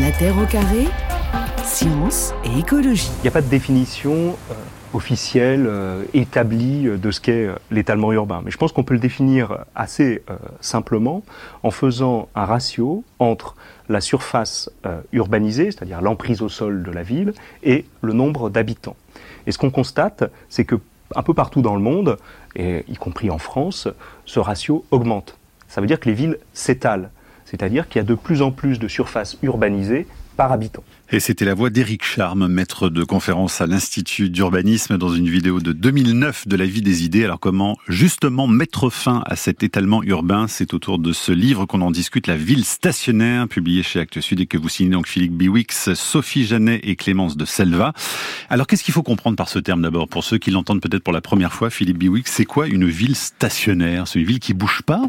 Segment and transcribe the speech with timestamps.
[0.00, 0.84] La Terre au carré,
[1.64, 3.10] science et écologie.
[3.18, 4.54] Il n'y a pas de définition euh,
[4.94, 8.40] officielle, euh, établie euh, de ce qu'est l'étalement urbain.
[8.44, 10.22] Mais je pense qu'on peut le définir assez
[10.60, 11.24] simplement
[11.64, 13.56] en faisant un ratio entre
[13.88, 14.70] la surface
[15.12, 17.32] urbanisée, c'est-à-dire l'emprise au sol de la ville,
[17.64, 18.96] et le nombre d'habitants.
[19.48, 20.76] Et ce qu'on constate, c'est que
[21.16, 22.18] un peu partout dans le monde,
[22.56, 23.88] y compris en France,
[24.26, 25.36] ce ratio augmente.
[25.66, 27.10] Ça veut dire que les villes s'étalent,
[27.50, 30.06] c'est-à-dire qu'il y a de plus en plus de surfaces urbanisées
[30.36, 30.84] par habitant.
[31.10, 35.58] Et c'était la voix d'Éric Charme, maître de conférence à l'Institut d'urbanisme dans une vidéo
[35.58, 37.24] de 2009 de la vie des idées.
[37.24, 40.46] Alors comment justement mettre fin à cet étalement urbain?
[40.46, 44.38] C'est autour de ce livre qu'on en discute, La ville stationnaire, publié chez Actes Sud
[44.40, 47.92] et que vous signez donc Philippe Biwix, Sophie Janet et Clémence de Selva.
[48.48, 50.06] Alors qu'est-ce qu'il faut comprendre par ce terme d'abord?
[50.06, 53.16] Pour ceux qui l'entendent peut-être pour la première fois, Philippe Biwix, c'est quoi une ville
[53.16, 54.06] stationnaire?
[54.06, 55.02] C'est une ville qui bouge pas?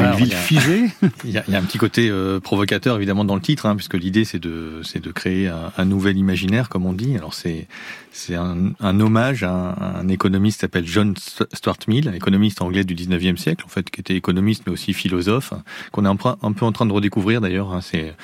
[0.00, 0.84] Une ville figée
[1.24, 4.24] Il y, a, un petit côté euh, provocateur évidemment dans le titre, hein, puisque l'idée
[4.24, 7.16] c'est de, c'est de créer un, nouvel imaginaire, comme on dit.
[7.16, 7.66] Alors c'est,
[8.12, 12.84] c'est un, un, hommage à un, économiste qui s'appelle John Stuart Mill, un économiste anglais
[12.84, 15.52] du 19e siècle, en fait, qui était économiste mais aussi philosophe,
[15.92, 17.72] qu'on est un, un, peu en train de redécouvrir d'ailleurs.
[17.72, 17.80] Hein.
[17.82, 18.14] C'est,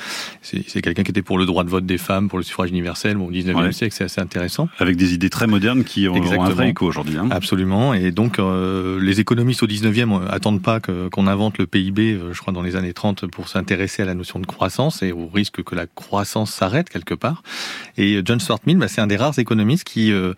[0.42, 3.16] c'est, quelqu'un qui était pour le droit de vote des femmes, pour le suffrage universel
[3.16, 4.68] bon, au 19e siècle, c'est assez intéressant.
[4.78, 7.16] Avec des idées très modernes qui ont, ont un vrai écho aujourd'hui.
[7.16, 7.28] Hein.
[7.30, 7.94] Absolument.
[7.94, 12.32] Et donc euh, les économistes au 19e attendent pas que, qu'on invente le PIB, euh,
[12.32, 15.28] je crois, dans les années 30 pour s'intéresser à la notion de croissance et au
[15.28, 17.42] risque que la croissance s'arrête quelque part.
[17.96, 20.34] Et John Stuart Mill, bah, c'est un des rares économistes qui euh,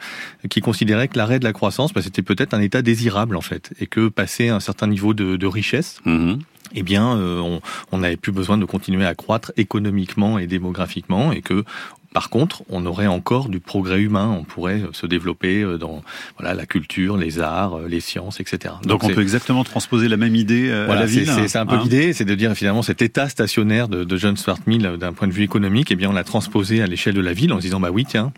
[0.51, 3.73] qui considérait que l'arrêt de la croissance, bah, c'était peut-être un état désirable en fait,
[3.81, 6.01] et que passer un certain niveau de, de richesse.
[6.07, 6.39] Mm-hmm.
[6.75, 7.59] eh bien, euh,
[7.93, 11.65] on n'avait plus besoin de continuer à croître économiquement et démographiquement, et que
[12.13, 14.37] par contre, on aurait encore du progrès humain.
[14.39, 16.03] On pourrait se développer euh, dans
[16.39, 18.75] voilà la culture, les arts, les sciences, etc.
[18.85, 21.31] Donc, on peut exactement transposer la même idée à la ville.
[21.47, 24.37] C'est un peu hein l'idée, c'est de dire finalement cet état stationnaire de, de John
[24.37, 27.21] Stuart Mill d'un point de vue économique, eh bien on l'a transposé à l'échelle de
[27.21, 28.33] la ville en se disant bah oui tiens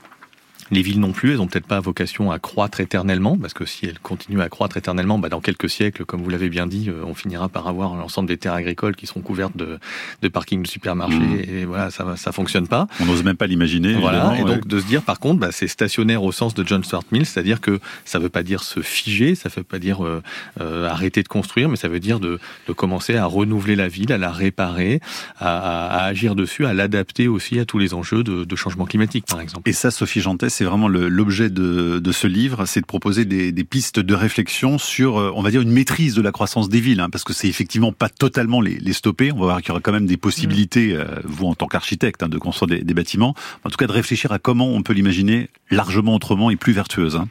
[0.70, 3.86] les villes non plus, elles ont peut-être pas vocation à croître éternellement, parce que si
[3.86, 7.04] elles continuent à croître éternellement, bah dans quelques siècles, comme vous l'avez bien dit, euh,
[7.04, 9.78] on finira par avoir l'ensemble des terres agricoles qui seront couvertes de,
[10.22, 11.44] de parkings de supermarchés, mmh.
[11.48, 12.86] et voilà, ça ça fonctionne pas.
[13.00, 13.94] On n'ose même pas l'imaginer.
[13.94, 16.82] Voilà, et donc de se dire, par contre, bah, c'est stationnaire au sens de John
[16.82, 20.22] Stuart Mill, c'est-à-dire que ça veut pas dire se figer, ça veut pas dire euh,
[20.60, 22.38] euh, arrêter de construire, mais ça veut dire de,
[22.68, 25.00] de, commencer à renouveler la ville, à la réparer,
[25.38, 29.26] à, à, agir dessus, à l'adapter aussi à tous les enjeux de, de changement climatique,
[29.26, 29.68] par exemple.
[29.68, 33.50] Et ça, Sophie Jantet, c'est vraiment l'objet de, de, ce livre, c'est de proposer des,
[33.50, 36.80] des, pistes de réflexion sur, euh, on va dire, une maîtrise de la croissance des
[36.80, 39.32] villes, hein, parce que c'est effectivement pas totalement les, les, stopper.
[39.32, 42.22] On va voir qu'il y aura quand même des possibilités, euh, vous en tant qu'architecte,
[42.22, 43.34] hein, de construire des, des, bâtiments.
[43.64, 47.16] En tout cas, de réfléchir à comment on peut l'imaginer largement autrement et plus vertueuse.
[47.16, 47.28] Hein.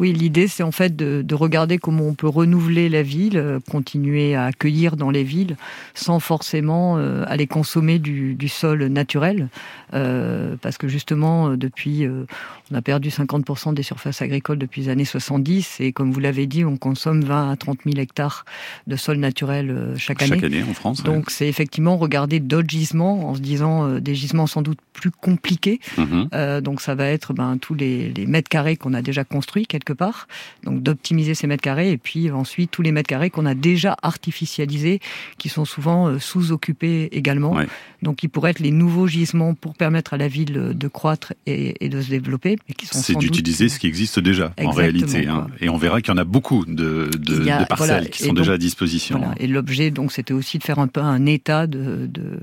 [0.00, 3.60] Oui, l'idée, c'est en fait de, de, regarder comment on peut renouveler la ville, euh,
[3.70, 5.56] continuer à accueillir dans les villes,
[5.94, 9.48] sans forcément euh, aller consommer du, du sol naturel,
[9.94, 12.24] euh, parce que justement, depuis, euh,
[12.72, 16.46] on a perdu 50% des surfaces agricoles depuis les années 70, et comme vous l'avez
[16.46, 18.44] dit, on consomme 20 à 30 000 hectares
[18.88, 20.34] de sol naturel chaque année.
[20.34, 21.04] Chaque année en France.
[21.04, 25.80] Donc, c'est effectivement regarder d'autres gisements, en se disant des gisements sans doute plus compliqués.
[25.96, 26.60] Mmh.
[26.60, 29.96] donc, ça va être ben, tous les, les mètres carrés qu'on a déjà construits, quelque
[29.96, 30.28] part,
[30.64, 33.96] donc d'optimiser ces mètres carrés, et puis ensuite tous les mètres carrés qu'on a déjà
[34.02, 35.00] artificialisés,
[35.38, 37.52] qui sont souvent euh, sous-occupés également.
[37.54, 37.66] Ouais.
[38.02, 41.84] Donc ils pourraient être les nouveaux gisements pour permettre à la ville de croître et,
[41.84, 42.56] et de se développer.
[42.90, 45.46] C'est d'utiliser ce qui existe déjà Exactement, en réalité, hein.
[45.60, 48.22] et on verra qu'il y en a beaucoup de, de, a, de parcelles voilà, qui
[48.22, 49.18] sont donc, déjà à disposition.
[49.18, 49.34] Voilà.
[49.38, 52.38] Et l'objet donc c'était aussi de faire un peu un état de, de,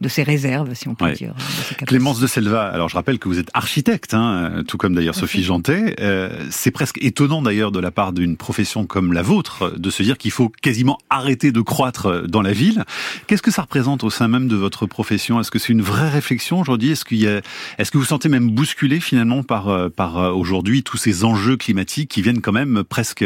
[0.00, 1.14] de ces réserves, si on peut ouais.
[1.14, 1.34] dire.
[1.86, 5.42] Clémence de Selva, alors je rappelle que vous êtes architecte, hein, tout comme d'ailleurs Sophie
[5.42, 5.96] Jantet.
[6.00, 10.04] Euh, c'est presque étonnant d'ailleurs de la part d'une profession comme la vôtre de se
[10.04, 12.84] dire qu'il faut quasiment arrêter de croître dans la ville.
[13.26, 15.40] Qu'est-ce que ça représente au sein même de votre profession?
[15.40, 16.92] Est-ce que c'est une vraie réflexion aujourd'hui?
[16.92, 17.40] Est-ce qu'il a,
[17.78, 21.56] est-ce que vous sentez même bousculé finalement par euh, par euh, aujourd'hui tous ces enjeux
[21.56, 23.24] climatiques qui viennent quand même presque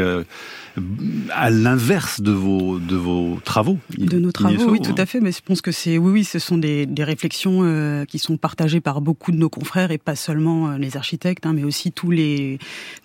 [1.31, 5.21] à l'inverse de vos de vos travaux De nos travaux, oui, tout à fait.
[5.21, 8.37] Mais je pense que c'est oui, oui, ce sont des, des réflexions euh, qui sont
[8.37, 11.93] partagées par beaucoup de nos confrères et pas seulement euh, les architectes, hein, mais aussi
[11.93, 12.59] tous les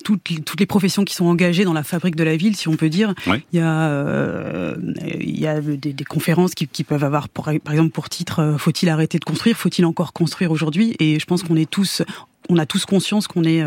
[0.03, 2.75] toutes, toutes les professions qui sont engagées dans la fabrique de la ville, si on
[2.75, 3.13] peut dire.
[3.27, 4.75] Il y a euh,
[5.19, 8.55] il y a des, des conférences qui, qui, peuvent avoir, pour, par exemple, pour titre,
[8.57, 10.95] faut-il arrêter de construire Faut-il encore construire aujourd'hui?
[10.99, 12.01] Et je pense qu'on est tous
[12.49, 13.63] on a tous conscience qu'on est,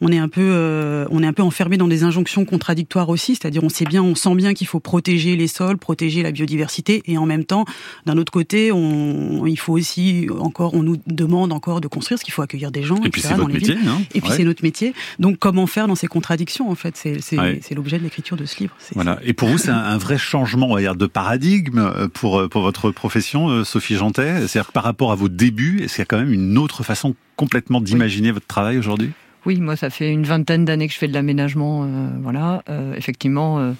[0.00, 3.34] on est un peu, on est un peu enfermé dans des injonctions contradictoires aussi.
[3.34, 7.02] C'est-à-dire, on sait bien, on sent bien qu'il faut protéger les sols, protéger la biodiversité,
[7.06, 7.64] et en même temps,
[8.06, 12.24] d'un autre côté, on, il faut aussi encore, on nous demande encore de construire, parce
[12.24, 13.02] qu'il faut accueillir des gens.
[13.04, 13.76] Et puis c'est votre métier.
[13.86, 14.94] Hein et puis c'est notre métier.
[15.18, 16.96] Donc comment faire dans ces contradictions en fait?
[16.96, 18.74] C'est l'objet de l'écriture de ce livre.
[18.94, 19.18] Voilà.
[19.24, 22.48] Et pour vous, c'est un, vrai changement, on va dire, de paradigme euh, pour euh,
[22.48, 24.46] pour votre profession, euh, Sophie Jantet?
[24.46, 27.14] C'est-à-dire par rapport à vos débuts, est-ce qu'il y a quand même une autre façon
[27.36, 29.10] complètement d'imaginer votre travail aujourd'hui?
[29.44, 31.88] Oui, moi ça fait une vingtaine d'années que je fais de l'aménagement.
[32.22, 32.62] voilà,
[32.96, 33.74] effectivement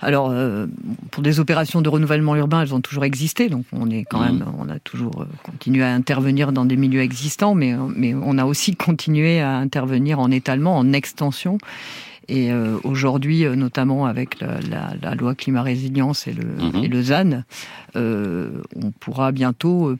[0.00, 0.66] alors, euh,
[1.10, 4.24] pour des opérations de renouvellement urbain, elles ont toujours existé, donc on est quand mmh.
[4.24, 8.38] même, on a toujours euh, continué à intervenir dans des milieux existants, mais, mais on
[8.38, 11.58] a aussi continué à intervenir en étalement, en extension.
[12.28, 16.84] Et euh, aujourd'hui, notamment avec la, loi climat résilience et le, mmh.
[16.84, 17.42] et le ZAN,
[17.96, 19.96] on pourra bientôt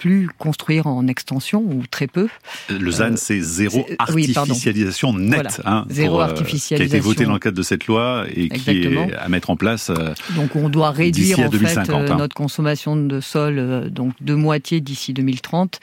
[0.00, 2.28] plus construire en extension ou très peu.
[2.70, 6.76] Le ZAN, euh, c'est zéro artificialisation nette, hein, zéro artificialisation.
[6.76, 9.28] Euh, qui a été voté dans le cadre de cette loi et qui est à
[9.28, 9.90] mettre en place.
[9.90, 12.16] Euh, donc on doit réduire en fait hein.
[12.16, 15.80] notre consommation de sol donc de moitié d'ici 2030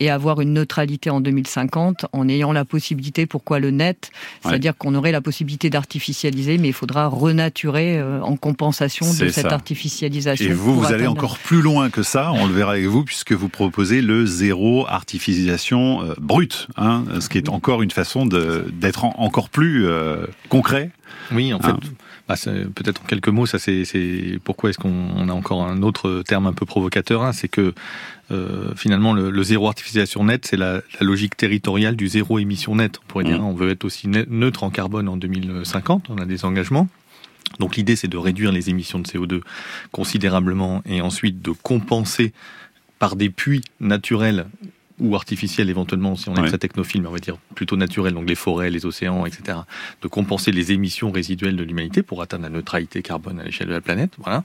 [0.00, 4.10] et avoir une neutralité en 2050 en ayant la possibilité, pourquoi le net?
[4.42, 10.46] C'est-à-dire qu'on aurait la possibilité d'artificialiser, mais il faudra renaturer en compensation de cette artificialisation.
[10.46, 13.32] Et vous, vous allez encore plus loin que ça, on le verra avec vous, puisque
[13.32, 19.04] vous proposer le zéro artificialisation euh, brute, hein, ce qui est encore une façon d'être
[19.04, 20.92] encore plus euh, concret.
[21.32, 21.70] Oui, en fait.
[21.70, 21.80] Hein.
[22.28, 26.46] Bah, peut-être en quelques mots, ça c'est pourquoi est-ce qu'on a encore un autre terme
[26.46, 27.74] un peu provocateur, hein, c'est que
[28.30, 33.00] euh, finalement le, zéro artificialisation net, c'est la, logique territoriale du zéro émission net.
[33.02, 33.46] On pourrait dire, mmh.
[33.46, 36.86] on veut être aussi neutre en carbone en 2050, on a des engagements.
[37.58, 39.40] Donc l'idée c'est de réduire les émissions de CO2
[39.90, 42.32] considérablement et ensuite de compenser
[42.98, 44.46] par des puits naturels
[45.00, 48.28] ou artificiels éventuellement, si on est très technophile, mais on va dire plutôt naturel, donc
[48.28, 49.58] les forêts, les océans, etc.,
[50.02, 53.72] de compenser les émissions résiduelles de l'humanité pour atteindre la neutralité carbone à l'échelle de
[53.72, 54.12] la planète.
[54.18, 54.42] Voilà.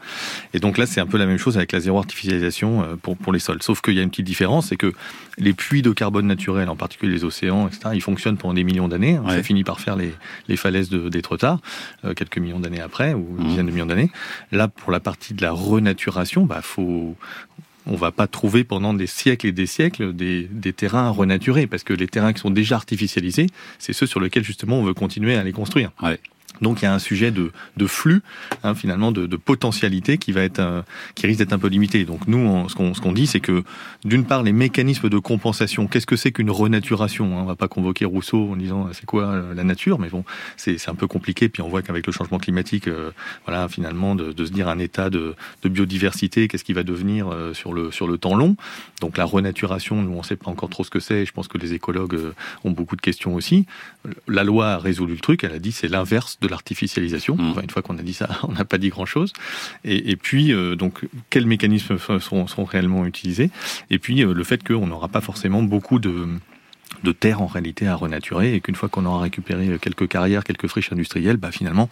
[0.53, 3.17] Et donc là, c'est un peu la même chose avec la zéro artificialisation euh, pour,
[3.17, 3.61] pour les sols.
[3.61, 4.94] Sauf qu'il y a une petite différence, c'est que
[5.38, 8.88] les puits de carbone naturel, en particulier les océans, etc., ils fonctionnent pendant des millions
[8.88, 9.19] d'années.
[9.27, 10.13] Ça finit par faire les,
[10.47, 11.59] les falaises d'Étretat,
[12.05, 13.50] euh, quelques millions d'années après, ou une mmh.
[13.50, 14.11] dizaine de millions d'années.
[14.51, 17.15] Là, pour la partie de la renaturation, bah, faut,
[17.85, 21.83] on va pas trouver pendant des siècles et des siècles des, des, terrains renaturés, parce
[21.83, 23.47] que les terrains qui sont déjà artificialisés,
[23.80, 25.91] c'est ceux sur lesquels justement on veut continuer à les construire.
[26.62, 28.22] Donc il y a un sujet de, de flux,
[28.63, 30.81] hein, finalement, de, de, potentialité qui va être, euh,
[31.16, 32.06] qui risque d'être un peu limité.
[32.06, 33.63] Donc nous, ce qu'on ce dit, c'est que
[34.06, 35.88] d'une part, les mécanismes de compensation.
[35.88, 39.25] Qu'est-ce que c'est qu'une renaturation hein On va pas convoquer Rousseau en disant c'est quoi
[39.25, 40.24] euh, la nature, mais bon,
[40.56, 41.50] c'est un peu compliqué.
[41.50, 43.12] Puis on voit qu'avec le changement climatique, euh,
[43.46, 47.74] voilà, finalement, de, se dire un état de, de biodiversité, qu'est-ce qui va devenir sur
[47.74, 48.56] le sur le temps long.
[49.01, 51.25] Donc la renaturation, nous on sait pas encore trop ce que c'est.
[51.25, 52.19] Je pense que les écologues
[52.63, 53.66] ont beaucoup de questions aussi.
[54.28, 55.44] La loi a résolu le truc.
[55.44, 57.35] Elle a dit c'est l'inverse de l'artificialisation.
[57.35, 57.62] Mmh.
[57.63, 59.33] une fois qu'on a dit ça, on n'a pas dit grand-chose.
[59.83, 63.50] Et, puis, euh, donc, quels mécanismes sont réellement utilisés?
[63.89, 66.27] Et puis, euh, le fait qu'on n'aura pas forcément beaucoup de
[67.03, 70.67] de terre en réalité à renaturer et qu'une fois qu'on aura récupéré quelques carrières, quelques
[70.67, 71.89] friches industrielles, bah finalement,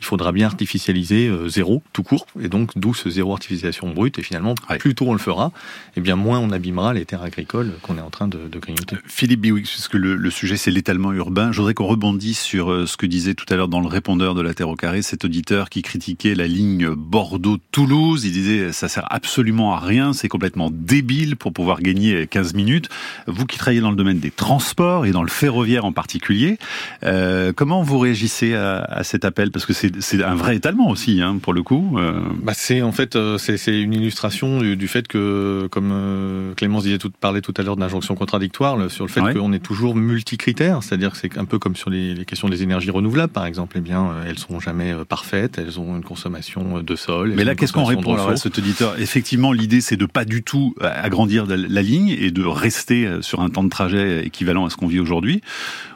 [0.00, 2.26] il faudra bien artificialiser euh, zéro tout court.
[2.40, 4.18] Et donc d'où ce zéro artificialisation brute.
[4.18, 5.52] Et finalement plus tôt on le fera,
[5.88, 8.58] et eh bien moins on abîmera les terres agricoles qu'on est en train de, de
[8.58, 8.96] grignoter.
[9.06, 12.86] Philippe Biwix, puisque le, le sujet c'est l'étalement urbain, je voudrais qu'on rebondisse sur euh,
[12.86, 15.24] ce que disait tout à l'heure dans le répondeur de la Terre au carré cet
[15.24, 20.70] auditeur qui critiquait la ligne Bordeaux-Toulouse, il disait ça sert absolument à rien, c'est complètement
[20.70, 22.88] débile pour pouvoir gagner 15 minutes.
[23.26, 26.58] Vous qui travaillez dans le domaine des transport et dans le ferroviaire en particulier.
[27.04, 29.50] Euh, comment vous réagissez à, à cet appel?
[29.50, 31.96] Parce que c'est un vrai étalement aussi, hein, pour le coup.
[31.96, 32.20] Euh...
[32.42, 36.82] Bah c'est en fait euh, c'est une illustration du, du, fait que, comme euh, Clémence
[36.82, 40.82] disait tout, parlait tout à l'heure d'injonction contradictoire, sur le fait qu'on est toujours multicritères,
[40.82, 43.76] c'est-à-dire que c'est un peu comme sur les, les, questions des énergies renouvelables, par exemple.
[43.78, 47.32] Eh bien, elles sont jamais parfaites, elles ont une consommation de sol.
[47.34, 49.00] Mais là, qu'est-ce qu'on répond à cet auditeur?
[49.00, 53.48] Effectivement, l'idée c'est de pas du tout agrandir la ligne et de rester sur un
[53.48, 55.40] temps de trajet équivalent à ce qu'on vit aujourd'hui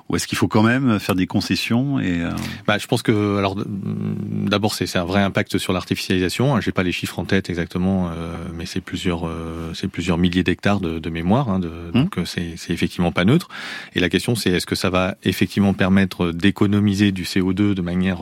[0.09, 2.31] ou est-ce qu'il faut quand même faire des concessions et euh,
[2.67, 6.61] bah, je pense que alors d'abord c'est un vrai impact sur l'artificialisation.
[6.61, 10.45] J'ai pas les chiffres en tête exactement, euh, mais c'est plusieurs euh, c'est plusieurs milliers
[10.45, 11.93] d'hectares de, de, mémoire, hein, de, hum.
[11.93, 13.49] donc c'est effectivement pas neutre.
[13.95, 18.21] Et la question c'est est-ce que ça va effectivement permettre d'économiser du CO2 de manière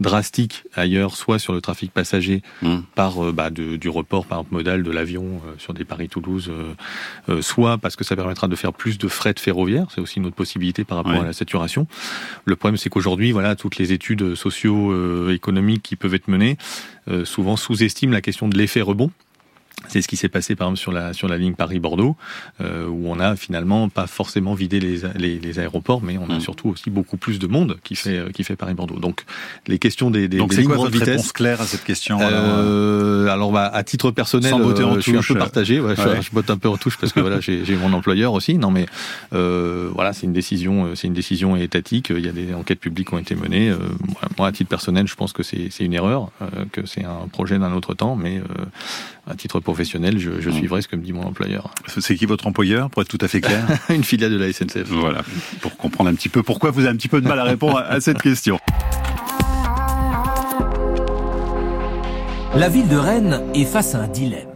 [0.00, 2.84] drastique ailleurs, soit sur le trafic passager hum.
[2.94, 6.50] par bah, de, du report par exemple modal de l'avion sur des Paris-Toulouse,
[7.40, 9.86] soit parce que ça permettra de faire plus de fret ferroviaire.
[9.94, 11.86] C'est aussi une autre possibilité par rapport à la saturation.
[12.44, 16.56] Le problème, c'est qu'aujourd'hui, voilà, toutes les études socio-économiques qui peuvent être menées,
[17.08, 19.10] euh, souvent sous-estiment la question de l'effet rebond.
[19.88, 22.16] C'est ce qui s'est passé par exemple sur la sur la ligne Paris-Bordeaux,
[22.60, 26.36] euh, où on a finalement pas forcément vidé les, les, les aéroports, mais on a
[26.36, 26.40] mm.
[26.40, 28.98] surtout aussi beaucoup plus de monde qui fait euh, qui fait Paris-Bordeaux.
[28.98, 29.24] Donc
[29.66, 31.16] les questions des, des, Donc des c'est lignes quoi grande votre vitesse.
[31.16, 34.96] réponse claire à cette question Euh, alors bah, à titre personnel, Sans botter en euh,
[34.96, 35.28] je suis un touche.
[35.28, 35.80] peu partagé.
[35.80, 36.20] Ouais, je- Ouais.
[36.22, 38.58] Je, botte un peu en touche parce que voilà, j'ai mon employeur aussi.
[38.58, 38.86] Non, mais
[39.32, 42.10] euh, voilà, c'est une décision, euh, c'est une décision étatique.
[42.10, 43.70] Il y a des enquêtes publiques qui ont été menées.
[43.70, 43.78] Euh,
[44.38, 47.26] moi, à titre personnel, je pense que c'est c'est une erreur, euh, que c'est un
[47.32, 48.16] projet d'un autre temps.
[48.16, 48.64] Mais euh,
[49.26, 50.52] à titre professionnel, je, je Mm.
[50.52, 51.70] suivrai ce que me dit mon employeur.
[51.86, 54.88] C'est qui votre employeur, pour être tout à fait clair une filiale de la SNCF.
[54.88, 55.22] Voilà,
[55.60, 57.78] pour comprendre un petit peu pourquoi vous avez un petit peu de mal à répondre
[57.78, 58.58] à, à cette question.
[62.54, 64.48] La ville de Rennes est face à un dilemme.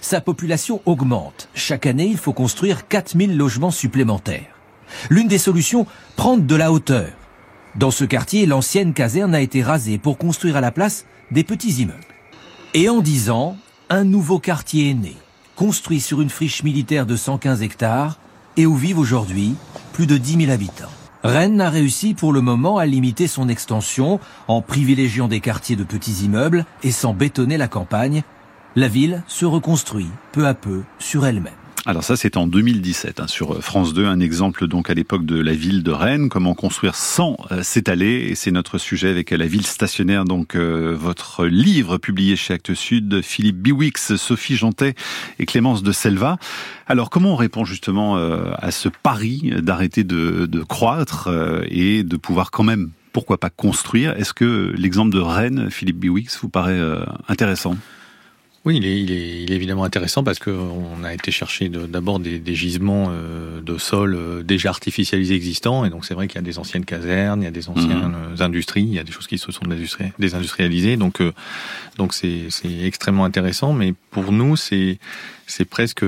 [0.00, 1.48] Sa population augmente.
[1.54, 4.46] Chaque année, il faut construire 4000 logements supplémentaires.
[5.10, 7.08] L'une des solutions, prendre de la hauteur.
[7.76, 11.82] Dans ce quartier, l'ancienne caserne a été rasée pour construire à la place des petits
[11.82, 12.00] immeubles.
[12.74, 13.56] Et en 10 ans,
[13.88, 15.16] un nouveau quartier est né,
[15.54, 18.18] construit sur une friche militaire de 115 hectares
[18.56, 19.54] et où vivent aujourd'hui
[19.92, 20.90] plus de 10 000 habitants.
[21.22, 25.84] Rennes a réussi pour le moment à limiter son extension en privilégiant des quartiers de
[25.84, 28.22] petits immeubles et sans bétonner la campagne.
[28.74, 31.52] La ville se reconstruit peu à peu sur elle-même.
[31.88, 35.40] Alors ça, c'est en 2017 hein, sur France 2, un exemple donc à l'époque de
[35.40, 39.46] la ville de Rennes, comment construire sans euh, s'étaler, et c'est notre sujet avec la
[39.46, 44.96] ville stationnaire, donc euh, votre livre publié chez Actes Sud, Philippe Biwix, Sophie Jantet
[45.38, 46.38] et Clémence de Selva.
[46.88, 52.02] Alors comment on répond justement euh, à ce pari d'arrêter de, de croître euh, et
[52.02, 54.10] de pouvoir quand même, pourquoi pas construire?
[54.16, 57.76] Est-ce que l'exemple de Rennes, Philippe Biwix, vous paraît euh, intéressant?
[58.66, 61.86] Oui, il est, il est, il est évidemment intéressant parce qu'on a été chercher de-
[61.86, 65.84] d'abord des, des gisements euh, de sol euh, déjà artificialisés existants.
[65.84, 68.14] Et donc c'est vrai qu'il y a des anciennes casernes, il y a des anciennes
[68.38, 70.96] euh, industries, il y a des choses qui se sont désindustri- désindustrialisées.
[70.96, 71.32] Donc euh,
[71.96, 72.48] donc c'est
[72.82, 73.72] extrêmement intéressant.
[73.72, 74.98] Mais pour nous, c'est
[75.46, 76.04] c'est presque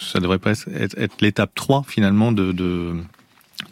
[0.00, 2.94] ça devrait presque être, être l'étape 3 finalement de, de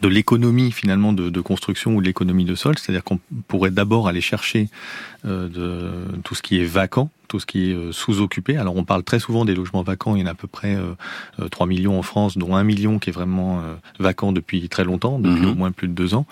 [0.01, 3.19] de l'économie finalement de, de construction ou de l'économie de sol, c'est-à-dire qu'on
[3.49, 4.69] pourrait d'abord aller chercher
[5.25, 8.57] euh, de tout ce qui est vacant, tout ce qui est euh, sous-occupé.
[8.57, 10.75] Alors on parle très souvent des logements vacants, il y en a à peu près
[10.75, 10.91] euh,
[11.39, 14.83] euh, 3 millions en France, dont 1 million qui est vraiment euh, vacant depuis très
[14.83, 15.51] longtemps, depuis Mhm.
[15.51, 16.25] au moins plus de deux ans.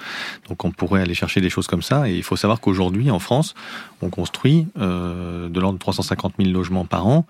[0.50, 2.10] Donc on pourrait aller chercher des choses comme ça.
[2.10, 3.56] Et il faut savoir qu'aujourd'hui en France,
[4.02, 7.26] on construit euh, de l'ordre de 350 000 logements par an,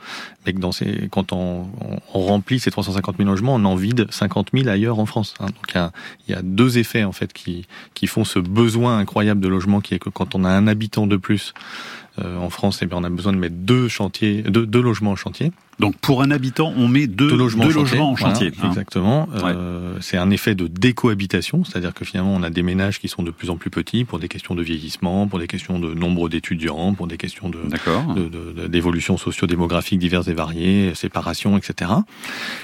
[0.45, 1.67] mais que dans ces, quand on,
[2.11, 5.35] remplit ces 350 000 logements, on en vide 50 000 ailleurs en France.
[5.39, 5.45] hein.
[5.45, 5.91] Donc il y a,
[6.27, 9.79] il y a deux effets en fait qui, qui font ce besoin incroyable de logement,
[9.79, 13.03] qui est que quand on a un habitant de plus euh, en France, eh on
[13.03, 15.51] a besoin de mettre deux logements en chantier.
[15.79, 18.49] Donc pour un habitant, on met deux, Deux logements, deux en chantier.
[18.49, 18.71] Voilà, hein.
[18.71, 19.29] exactement.
[19.43, 23.23] Euh, c'est un effet de décohabitation, c'est-à-dire que finalement on a des ménages qui sont
[23.23, 26.27] de plus en plus petits pour des questions de vieillissement, pour des questions de nombre
[26.27, 31.91] d'étudiants, pour des questions de, d'évolution socio-démographique diverses et variées, séparation, etc.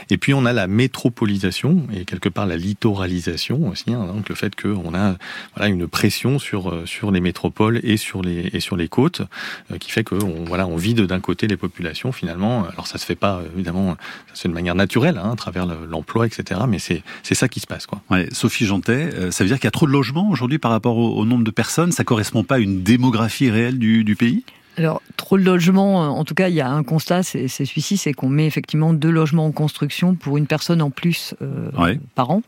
[0.10, 4.36] Et puis on a la métropolisation et quelque part la littoralisation aussi, hein, donc le
[4.36, 5.16] fait qu'on a
[5.56, 9.22] voilà une pression sur euh, sur les métropoles et sur les et sur les côtes,
[9.72, 12.68] euh, qui fait que on, voilà on vide d'un côté les populations finalement.
[12.68, 13.96] Alors ça se fait pas évidemment,
[14.30, 16.62] ça se fait de manière naturelle hein, à travers le- l'emploi, etc.
[16.68, 18.02] Mais c'est c'est ça qui se passe quoi.
[18.10, 20.72] Ouais, Sophie Jantet, euh, ça veut dire qu'il y a trop de logements aujourd'hui par
[20.72, 21.92] rapport au, au nombre de personnes?
[21.92, 24.44] Ça correspond pas à une démographie réelle du, du pays?
[24.78, 27.64] Alors, trop de logements, euh, en tout cas, il y a un constat, c'est c'est
[27.64, 31.70] celui-ci, c'est qu'on met effectivement deux logements en construction pour une personne en plus euh,
[31.78, 31.98] Ouais.
[32.16, 32.42] par an.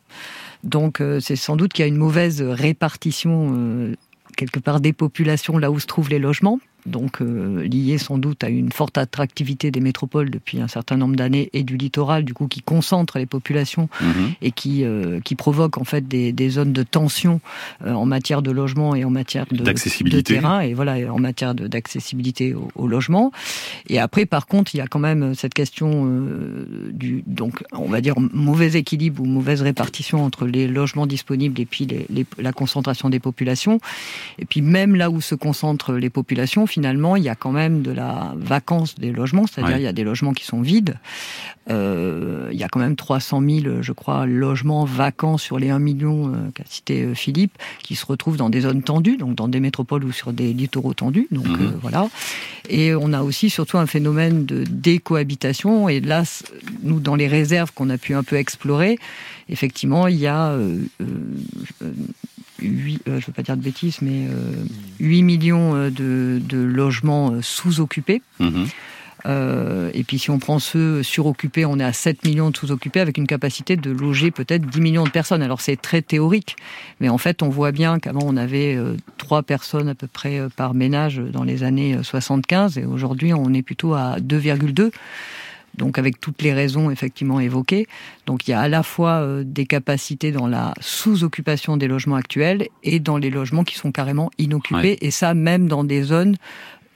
[0.65, 3.95] Donc, euh, c'est sans doute qu'il y a une mauvaise répartition, euh,
[4.35, 6.59] quelque part, des populations là où se trouvent les logements.
[6.87, 11.15] Donc, euh, lié sans doute à une forte attractivité des métropoles depuis un certain nombre
[11.15, 13.89] d'années et du littoral, du coup, qui concentre les populations
[14.41, 17.41] et qui, euh, qui provoque en fait des, des zones de tension
[17.85, 19.63] euh, en matière de logement et en matière de,
[20.15, 23.31] de terrain et voilà en matière d'accessibilité au, au logement.
[23.89, 27.89] Et après, par contre, il y a quand même cette question euh, du donc on
[27.89, 32.25] va dire mauvais équilibre ou mauvaise répartition entre les logements disponibles et puis les- les-
[32.39, 33.79] la concentration des populations.
[34.39, 37.81] Et puis même là où se concentrent les populations, finalement, il y a quand même
[37.81, 39.81] de la vacance des logements, c'est-à-dire Ouais.
[39.81, 40.97] il y a des logements qui sont vides.
[41.71, 45.79] Euh, il y a quand même 300 000, je crois, logements vacants sur les 1
[45.79, 49.47] million euh, qu'a cité euh, Philippe, qui se retrouvent dans des zones tendues, donc dans
[49.47, 51.27] des métropoles ou sur des littoraux tendus.
[51.31, 51.61] Donc Mhm.
[51.61, 52.07] euh, voilà.
[52.69, 55.89] Et on a aussi surtout un phénomène de décohabitation.
[55.89, 56.21] Et là,
[56.83, 58.99] nous, dans les réserves qu'on a pu un peu explorer,
[59.49, 60.77] effectivement, il y a euh,
[62.61, 64.63] euh, euh, huit- euh, je ne veux pas dire de bêtises, mais euh,
[64.99, 68.21] 8 millions euh, de, de logements euh, sous-occupés.
[68.39, 68.67] Mhm.
[69.25, 72.99] Euh, et puis si on prend ceux suroccupés, on est à 7 millions de sous-occupés
[73.01, 75.41] avec une capacité de loger peut-être 10 millions de personnes.
[75.41, 76.55] Alors c'est très théorique,
[77.01, 80.39] mais en fait on voit bien qu'avant on avait euh, 3 personnes à peu près
[80.39, 84.91] euh, par ménage dans les années euh, 75 et aujourd'hui on est plutôt à 2,2.
[85.77, 87.87] Donc avec toutes les raisons effectivement évoquées.
[88.25, 92.15] Donc il y a à la fois euh, des capacités dans la sous-occupation des logements
[92.15, 96.35] actuels et dans les logements qui sont carrément inoccupés, et ça même dans des zones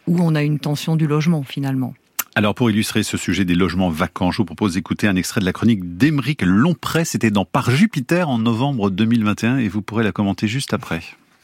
[0.07, 1.93] où on a une tension du logement finalement.
[2.33, 5.45] Alors pour illustrer ce sujet des logements vacants, je vous propose d'écouter un extrait de
[5.45, 7.03] la chronique d'Emeric Lompré.
[7.03, 11.01] C'était dans Par Jupiter en novembre 2021 et vous pourrez la commenter juste après.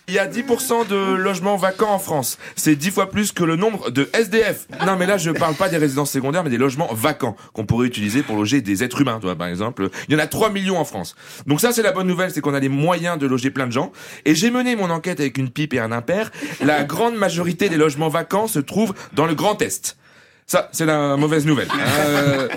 [0.09, 2.37] Il y a 10% de logements vacants en France.
[2.55, 4.65] C'est 10 fois plus que le nombre de SDF.
[4.85, 7.87] Non, mais là, je parle pas des résidences secondaires, mais des logements vacants qu'on pourrait
[7.87, 9.89] utiliser pour loger des êtres humains, toi, par exemple.
[10.07, 11.17] Il y en a 3 millions en France.
[11.45, 13.73] Donc ça, c'est la bonne nouvelle, c'est qu'on a les moyens de loger plein de
[13.73, 13.91] gens.
[14.23, 16.31] Et j'ai mené mon enquête avec une pipe et un impair.
[16.63, 19.97] La grande majorité des logements vacants se trouvent dans le Grand Est.
[20.49, 21.67] Ça, c'est la mauvaise nouvelle.
[21.99, 22.47] Euh...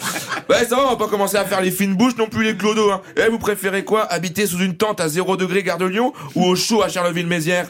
[0.49, 2.56] Ouais, ça va, on va pas commencer à faire les fines bouches non plus les
[2.56, 2.90] clodos.
[2.90, 3.00] Hein.
[3.16, 4.04] Eh, vous préférez quoi?
[4.04, 7.66] Habiter sous une tente à 0 degré gare de Lyon ou au chaud à Charleville-Mézières?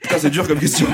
[0.00, 0.86] Putain, c'est dur comme question.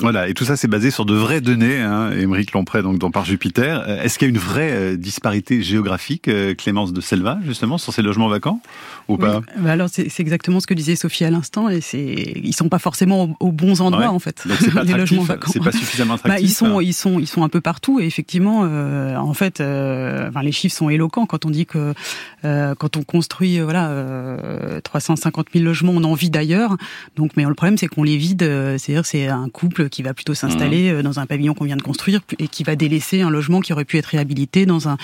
[0.00, 3.10] Voilà, et tout ça c'est basé sur de vraies données, hein, Émeric Lompré, donc dans
[3.10, 3.84] Par Jupiter.
[3.86, 7.78] Euh, est-ce qu'il y a une vraie euh, disparité géographique, euh, Clémence de Selva, justement,
[7.78, 8.60] sur ces logements vacants
[9.08, 9.40] ou pas?
[9.58, 12.78] bah Alors c'est exactement ce que disait Sophie à l'instant, et c'est ils sont pas
[12.78, 14.44] forcément aux, bons endroits en fait.
[14.84, 15.50] les logements vacants.
[15.52, 16.28] C'est pas suffisamment attractif.
[16.28, 20.42] Bah, ils sont ils sont ils sont un peu partout, et effectivement, en fait, enfin,
[20.42, 21.94] les chiffres sont éloquents quand on dit que
[22.42, 24.38] quand on construit voilà
[24.82, 26.76] 350 000 logements, on en vit d'ailleurs.
[27.16, 28.42] Donc, mais le problème c'est qu'on les vide,
[28.78, 30.96] c'est-à-dire c'est un couple qui va plutôt s'installer mmh.
[30.96, 33.72] euh, dans un pavillon qu'on vient de construire et qui va délaisser un logement qui
[33.72, 34.96] aurait pu être réhabilité dans un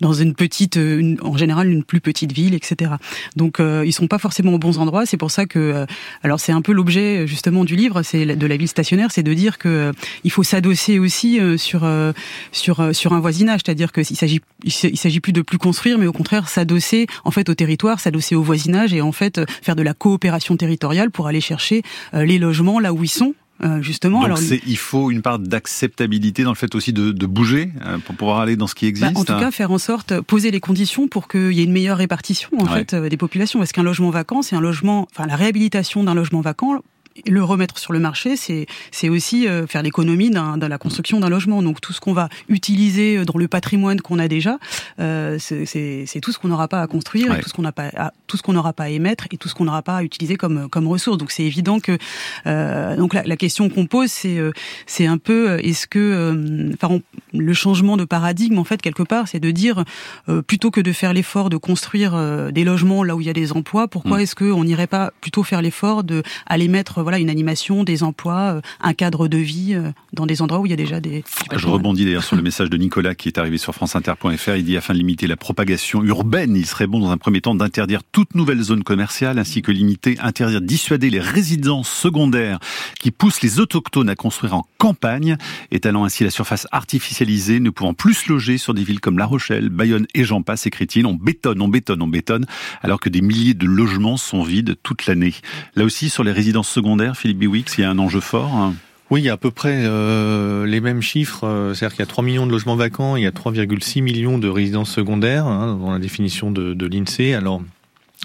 [0.00, 2.92] dans une petite, euh, en général une plus petite ville, etc.
[3.36, 5.06] Donc euh, ils sont pas forcément aux bons endroits.
[5.06, 5.86] C'est pour ça que,
[6.22, 9.34] alors c'est un peu l'objet justement du livre, c'est de la ville stationnaire, c'est de
[9.34, 9.92] dire que
[10.24, 11.88] il faut s'adosser aussi sur
[12.52, 16.06] sur sur un voisinage, c'est-à-dire que il s'agit il s'agit plus de plus construire, mais
[16.06, 19.82] au contraire s'adosser en fait au territoire, s'adosser au voisinage et en fait faire de
[19.82, 23.34] la coopération territoriale pour aller chercher les logements là où ils sont
[23.64, 24.18] euh, justement.
[24.18, 27.98] Donc alors, il faut une part d'acceptabilité dans le fait aussi de, de bouger euh,
[27.98, 29.16] pour pouvoir aller dans ce qui bah, existe.
[29.16, 31.98] en tout cas, faire en sorte poser les conditions pour qu'il y ait une meilleure
[31.98, 33.58] répartition en fait euh, des populations.
[33.58, 36.82] Parce qu'un logement vacant, c'est un logement, enfin la réhabilitation d'un logement vacant
[37.26, 41.28] le remettre sur le marché, c'est c'est aussi euh, faire l'économie de la construction d'un
[41.28, 41.62] logement.
[41.62, 44.58] Donc tout ce qu'on va utiliser euh, dans le patrimoine qu'on a déjà,
[45.00, 48.12] euh, c'est tout ce qu'on n'aura pas à construire, tout ce qu'on n'a pas à,
[48.26, 50.36] tout ce qu'on n'aura pas à émettre et tout ce qu'on n'aura pas à utiliser
[50.36, 51.18] comme comme ressource.
[51.18, 51.98] Donc c'est évident que
[52.46, 54.52] euh, donc la, la question qu'on pose, c'est euh,
[54.86, 57.00] c'est un peu est-ce que enfin
[57.32, 59.84] le changement de paradigme en fait quelque part, c'est de dire
[60.46, 62.16] plutôt que de faire l'effort de construire
[62.52, 64.20] des logements là où il y a des emplois, pourquoi mm.
[64.20, 68.56] est-ce qu'on n'irait pas plutôt faire l'effort de aller mettre voilà une animation, des emplois,
[68.56, 71.22] euh, un cadre de vie euh, dans des endroits où il y a déjà des.
[71.54, 74.56] Je rebondis d'ailleurs sur le message de Nicolas qui est arrivé sur franceinter.fr.
[74.56, 77.54] Il dit afin de limiter la propagation urbaine, il serait bon dans un premier temps
[77.54, 82.58] d'interdire toute nouvelle zone commerciale ainsi que limiter, interdire, dissuader les résidences secondaires
[82.98, 85.36] qui poussent les autochtones à construire en campagne,
[85.70, 89.68] étalant ainsi la surface artificialisée, ne pouvant plus loger sur des villes comme La Rochelle,
[89.68, 91.06] Bayonne et j'en passe, écrit-il.
[91.06, 92.46] On bétonne, on bétonne, on bétonne,
[92.82, 95.34] alors que des milliers de logements sont vides toute l'année.
[95.76, 98.74] Là aussi, sur les résidences secondaires, Philippe Biwix, il y a un enjeu fort hein.
[99.10, 101.44] oui, il y a à peu près euh, les mêmes chiffres.
[101.44, 104.38] Euh, c'est-à-dire qu'il y a 3 millions de logements vacants, il y a 3,6 millions
[104.38, 107.34] de résidences secondaires hein, dans la définition de, de l'INSEE.
[107.34, 107.62] Alors,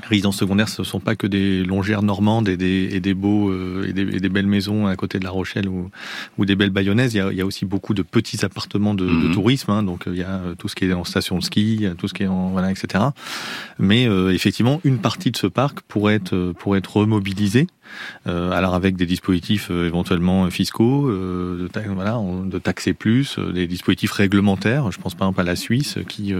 [0.03, 3.49] résidences secondaires, ce ne sont pas que des longères normandes et des, et des beaux
[3.49, 5.91] euh, et, des, et, des, belles maisons à côté de La Rochelle ou,
[6.37, 7.13] ou des belles bayonnaises.
[7.13, 9.33] Il y, a, il y a, aussi beaucoup de petits appartements de, de mhm.
[9.33, 9.71] tourisme.
[9.71, 12.13] Hein, donc il y a tout ce qui est en station de ski, tout ce
[12.13, 13.03] qui est en voilà, etc.
[13.79, 17.67] Mais euh, effectivement, une partie de ce parc pourrait être pourrait être remobilisée.
[18.27, 23.51] Euh, alors avec des dispositifs euh, éventuellement fiscaux, euh, de, voilà, de taxer plus, euh,
[23.51, 24.91] des dispositifs réglementaires.
[24.91, 26.33] Je pense par exemple à la Suisse, qui,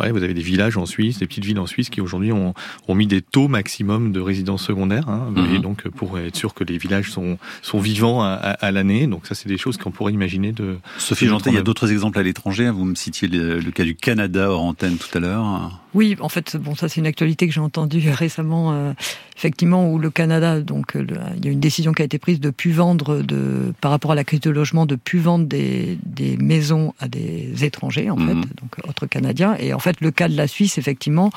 [0.00, 2.54] ouais, vous avez des villages en Suisse, des petites villes en Suisse qui aujourd'hui ont,
[2.88, 5.54] ont mis des taux maximum de résidence secondaire, hein, mhm.
[5.54, 9.06] et donc pour être sûr que les villages sont, sont vivants à, à, l'année.
[9.06, 10.78] Donc ça, c'est des choses qu'on pourrait imaginer de.
[10.98, 12.66] Sophie Janté, il y a d'autres exemples à l'étranger.
[12.66, 12.72] Hein.
[12.72, 15.80] Vous me citiez le, le, cas du Canada hors antenne tout à l'heure.
[15.94, 18.92] Oui, en fait, bon, ça c'est une actualité que j'ai entendue récemment, euh,
[19.38, 22.40] effectivement, où le Canada, donc, le, il y a une décision qui a été prise
[22.40, 25.96] de plus vendre, de, par rapport à la crise de logement, de plus vendre des,
[26.04, 28.42] des maisons à des étrangers, en mhm.
[28.42, 29.56] fait, donc autres Canadiens.
[29.60, 31.30] Et en fait, le cas de la Suisse, effectivement,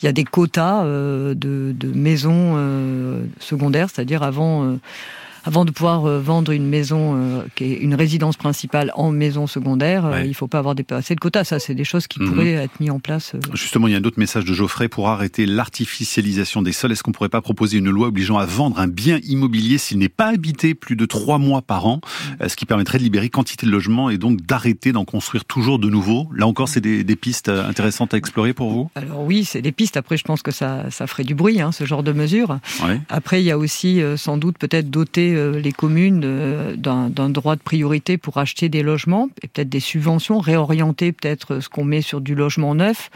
[0.00, 4.76] il y a des quotas euh, de, de, maisons euh, secondaires, c'est-à-dire avant euh,
[5.44, 9.46] avant de pouvoir euh, vendre une maison euh, qui est une résidence principale en maison
[9.46, 11.44] secondaire, euh, il ne faut pas avoir dépassé le quota.
[11.44, 12.28] Ça, c'est des choses qui mhm.
[12.28, 13.32] pourraient être mises en place.
[13.52, 16.92] Justement, il y a un autre message de Geoffrey pour arrêter l'artificialisation des sols.
[16.92, 20.08] Est-ce qu'on pourrait pas proposer une loi obligeant à vendre un bien immobilier s'il n'est
[20.08, 22.00] pas habité plus de trois mois par an,
[22.40, 22.48] mhm.
[22.48, 25.88] ce qui permettrait de libérer quantité de logements et donc d'arrêter d'en construire toujours de
[25.88, 26.28] nouveaux?
[26.34, 28.90] Là encore, c'est des, des, pistes intéressantes à explorer pour vous?
[28.94, 29.96] Alors oui, c'est des pistes.
[29.96, 32.58] Après, je pense que ça, ça ferait du bruit, hein, ce genre de mesures.
[33.08, 36.20] Après, il y a aussi sans doute peut-être doter doter les communes
[36.76, 41.68] d'un droit de priorité pour acheter des logements et peut-être des subventions, réorienter peut-être ce
[41.68, 43.10] qu'on met sur du logement neuf,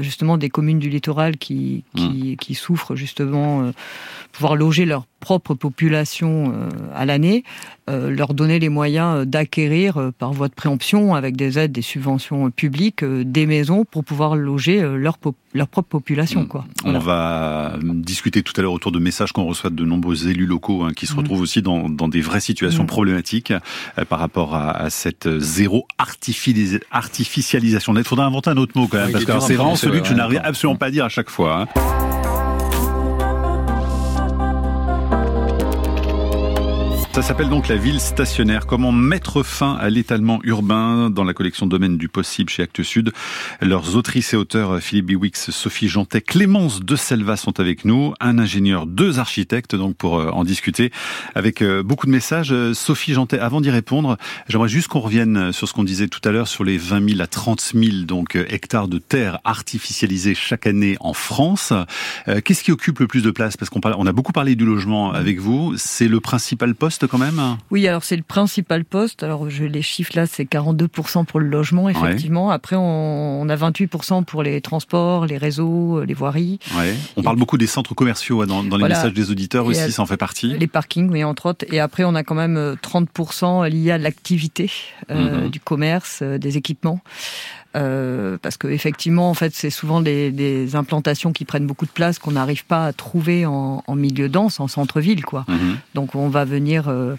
[0.00, 2.36] justement des communes du littoral qui, qui, mmh.
[2.36, 3.72] qui souffrent justement
[4.32, 7.44] pouvoir loger leur propre population euh, à l'année,
[7.88, 11.80] euh, leur donner les moyens euh, d'acquérir par voie de préemption, avec des aides, des
[11.82, 15.18] subventions publiques, des maisons pour pouvoir loger leur,
[15.54, 16.46] leur propre population.
[16.46, 16.64] Quoi.
[16.84, 20.82] On va discuter tout à l'heure autour de messages qu'on reçoit de nombreux élus locaux
[20.82, 21.18] hein, qui se mm.
[21.18, 23.52] retrouvent aussi dans, dans, des vraies situations problématiques
[24.08, 27.94] par rapport à, cette zéro artificialisation.
[27.94, 30.14] Il faudra inventer un autre mot quand même, parce que c'est vraiment celui que je
[30.14, 31.66] n'arrive absolument pas à dire à chaque fois.
[31.76, 32.21] Hein.
[37.12, 38.66] Ça s'appelle donc la ville stationnaire.
[38.66, 43.12] Comment mettre fin à l'étalement urbain dans la collection Domaine du possible chez Actes Sud?
[43.60, 48.14] Leurs autrices et auteurs Philippe Biwix, Sophie Jantet, Clémence de Selva sont avec nous.
[48.18, 50.90] Un ingénieur, deux architectes donc pour euh, en discuter
[51.34, 52.50] avec euh, beaucoup de messages.
[52.50, 54.16] Euh, Sophie Jantet, avant d'y répondre,
[54.48, 57.20] j'aimerais juste qu'on revienne sur ce qu'on disait tout à l'heure sur les 20 000
[57.20, 61.74] à 30 000 donc hectares de terre artificialisés chaque année en France.
[62.26, 63.58] Qu'est-ce qui occupe le plus de place?
[63.58, 65.74] Parce qu'on on a beaucoup parlé du logement avec vous.
[65.76, 69.22] C'est le principal poste quand même Oui, alors c'est le principal poste.
[69.22, 72.50] Alors je les chiffres là, c'est 42% pour le logement, effectivement.
[72.50, 76.58] Après, on, a 28% pour les transports, les réseaux, les voiries.
[76.76, 76.94] Ouais.
[77.16, 80.16] On parle beaucoup des centres commerciaux dans, les messages des auditeurs aussi, ça en fait
[80.16, 80.56] partie.
[80.58, 81.64] Les parkings, oui, entre autres.
[81.70, 84.70] Et après, on a quand même 30% euh, liés à l'activité
[85.10, 85.48] euh, mhm.
[85.50, 87.00] du commerce, euh, des équipements.
[87.74, 91.90] Euh, parce que effectivement, en fait, c'est souvent des, des, implantations qui prennent beaucoup de
[91.90, 95.46] place qu'on n'arrive pas à trouver en, en milieu dense, en centre-ville, quoi.
[95.48, 95.78] Mhm.
[95.94, 97.16] Donc, on va venir euh,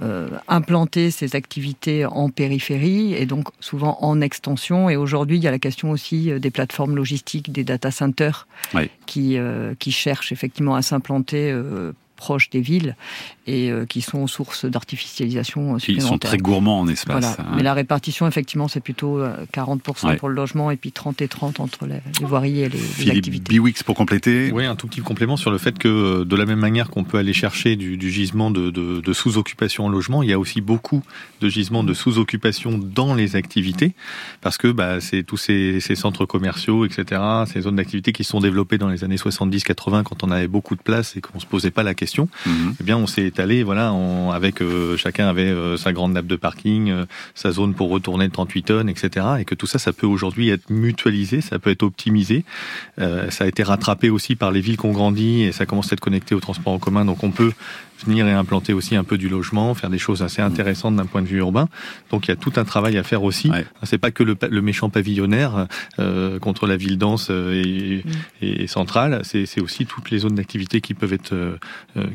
[0.00, 4.88] euh, implanter ces activités en périphérie et donc souvent en extension.
[4.88, 8.48] Et aujourd'hui, il y a la question aussi euh, des plateformes logistiques, des data centers,
[9.06, 11.54] qui, euh, qui cherchent effectivement à s'implanter
[12.16, 12.96] proches des villes
[13.46, 16.04] et euh, qui sont sources d'artificialisation supplémentaire.
[16.04, 17.38] Ils sont très gourmands en espace.
[17.38, 17.44] Hein.
[17.56, 19.20] Mais la répartition, effectivement, c'est plutôt
[19.52, 22.78] 40% euh, pour le logement et puis 30 et 30 entre les, voiries et les,
[22.78, 23.48] Philippe activités.
[23.48, 24.50] Biwix pour compléter.
[24.52, 27.04] Oui, un tout petit complément sur le fait que euh, de la même manière qu'on
[27.04, 31.02] peut aller chercher du, gisement de, de, sous-occupation en logement, il y a aussi beaucoup
[31.40, 33.94] de gisements de sous-occupation dans les activités
[34.40, 37.20] parce que bah, c'est tous ces, ces, centres commerciaux, etc.,
[37.52, 40.82] ces zones d'activité qui sont développées dans les années 70-80 quand on avait beaucoup de
[40.82, 42.74] place et qu'on se posait pas la question Mhm.
[42.80, 43.94] eh bien on s'est étalé, voilà,
[44.32, 48.28] avec euh, chacun avait euh, sa grande nappe de parking, euh, sa zone pour retourner
[48.28, 49.26] de 38 tonnes, etc.
[49.40, 52.44] Et que tout ça, ça peut aujourd'hui être mutualisé, ça peut être optimisé.
[52.98, 55.94] ça a été rattrapé aussi par les villes qui ont grandi et ça commence à
[55.94, 57.52] être connecté au transport en commun, donc on peut
[58.04, 61.22] venir et implanter aussi un peu du logement, faire des choses assez intéressantes d'un point
[61.22, 61.68] de vue urbain.
[62.10, 63.50] Donc il y a tout un travail à faire aussi.
[63.82, 65.66] C'est pas que le, le méchant pavillonnaire
[65.98, 68.02] euh, contre la ville dense et,
[68.40, 71.56] et, centrale, c'est aussi toutes les zones d'activité qui peuvent être euh,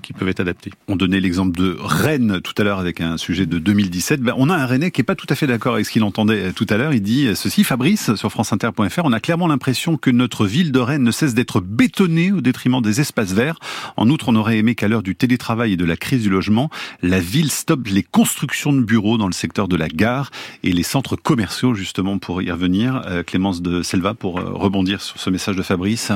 [0.02, 0.72] qui peuvent être adaptées.
[0.88, 4.22] On l'exemple de Rennes tout à l'heure avec un sujet de 2017.
[4.22, 6.04] Ben, on a un Rennais qui est pas tout à fait d'accord avec ce qu'il
[6.04, 6.93] entendait tout à l'heure.
[6.93, 11.04] Il dit ceci, Fabrice sur franceinter.fr, on a clairement l'impression que notre ville de Rennes
[11.04, 13.60] ne cesse d'être bétonnée au détriment des espaces verts.
[13.96, 16.70] En outre, on aurait aimé qu'à l'heure du télétravail de la crise du logement,
[17.02, 20.32] la ville stoppe les constructions de bureaux dans le secteur de la gare
[20.63, 23.02] et les centres commerciaux, justement, pour y revenir.
[23.06, 26.12] Euh, Clémence de Selva, pour euh, rebondir sur ce message de Fabrice.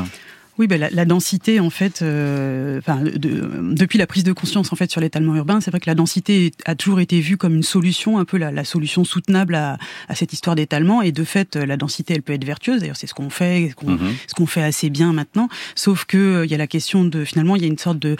[0.57, 4.91] Oui, ben la, densité, en fait, euh, enfin, depuis la prise de conscience en fait
[4.91, 8.19] sur l'étalement urbain, c'est vrai que la densité a toujours été vue comme une solution,
[8.19, 9.77] un peu la, solution soutenable à,
[10.13, 11.01] cette histoire d'étalement.
[11.01, 12.81] Et de fait, la densité, elle peut être vertueuse.
[12.81, 14.47] D'ailleurs, c'est ce qu'on fait, ce qu'on mhm.
[14.47, 15.47] fait assez bien maintenant.
[15.75, 17.97] Sauf que euh, il y a la question de finalement, il y a une sorte
[17.99, 18.15] de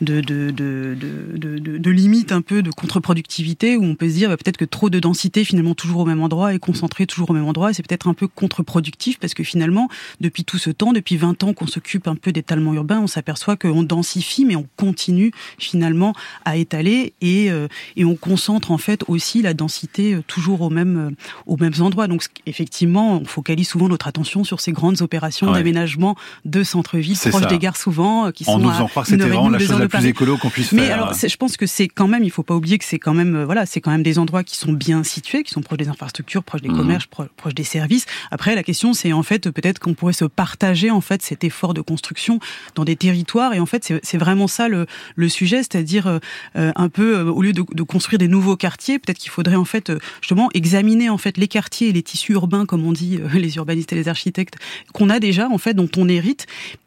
[0.00, 4.28] de, de, de, de, de limite un peu de contre-productivité où on peut se dire
[4.28, 7.32] bah, peut-être que trop de densité finalement toujours au même endroit et concentré toujours au
[7.32, 9.88] même endroit, c'est peut-être un peu contre-productif parce que finalement,
[10.20, 11.75] depuis tout ce temps, depuis 20 ans qu'on se
[12.06, 17.50] un peu d'étalement urbain, on s'aperçoit qu'on densifie, mais on continue finalement à étaler et,
[17.50, 21.56] euh, et on concentre en fait aussi la densité euh, toujours au même, euh, aux
[21.56, 22.08] mêmes endroits.
[22.08, 27.46] Donc effectivement, on focalise souvent notre attention sur ces grandes opérations d'aménagement de centre-ville proches
[27.46, 29.88] des gares souvent, qui en sont nous faisant croire que c'était vraiment la chose la
[29.88, 30.88] plus écolo qu'on puisse mais faire.
[30.88, 33.14] Mais alors, je pense que c'est quand même, il faut pas oublier que c'est quand
[33.14, 35.88] même, voilà, c'est quand même des endroits qui sont bien situés, qui sont proches des
[35.88, 36.76] infrastructures, proches des mmh.
[36.76, 38.06] commerces, proches des services.
[38.30, 41.65] Après, la question, c'est en fait peut-être qu'on pourrait se partager en fait cet effort
[41.74, 42.40] de construction
[42.74, 43.54] dans des territoires.
[43.54, 46.18] Et en fait, c'est vraiment ça le, le sujet, c'est-à-dire euh,
[46.56, 49.64] euh, un peu euh, au lieu de, construire des nouveaux quartiers, peut-être qu'il faudrait en
[49.64, 53.56] fait justement examiner en fait les quartiers et les tissus urbains, comme on dit les
[53.56, 54.56] urbanistes et les architectes,
[54.92, 56.46] qu'on a déjà en fait, dont on hérite,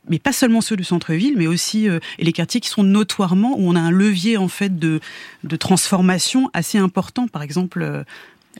[0.10, 3.70] mais pas seulement ceux du centre-ville, mais aussi et les quartiers qui sont notoirement où
[3.70, 5.00] on a un levier en fait de,
[5.44, 7.28] de transformation assez important.
[7.28, 8.04] Par exemple,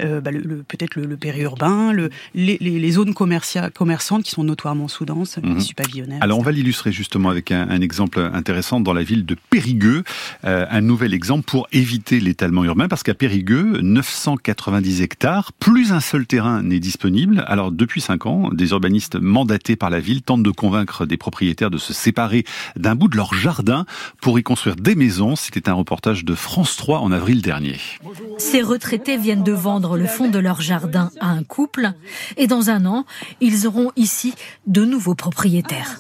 [0.02, 5.38] euh, bah, le, peut-être le, périurbain, le, les, les, zones commerçantes qui sont notoirement sous-denses,
[5.38, 5.60] mmh.
[5.76, 6.20] pavillonnaires.
[6.22, 10.04] Alors on va l'illustrer justement avec un, un, exemple intéressant dans la ville de Périgueux,
[10.46, 16.00] euh, un nouvel exemple pour éviter l'étalement urbain, parce qu'à Périgueux, 990 hectares, plus un
[16.00, 17.44] seul terrain n'est disponible.
[17.48, 21.72] Alors depuis 5 ans, des urbanistes mandatés par la ville tentent de convaincre des propriétaires
[21.72, 23.86] de se séparer d'un bout de leur jardin
[24.22, 25.36] pour y construire des maisons.
[25.36, 27.78] C'était un reportage de France 3 en avril dernier.
[28.38, 31.92] Ces retraités viennent de vendre le fond de leur jardin à un couple
[32.38, 33.06] et dans un an,
[33.42, 34.34] ils auront ici
[34.68, 36.00] de nouveaux propriétaires.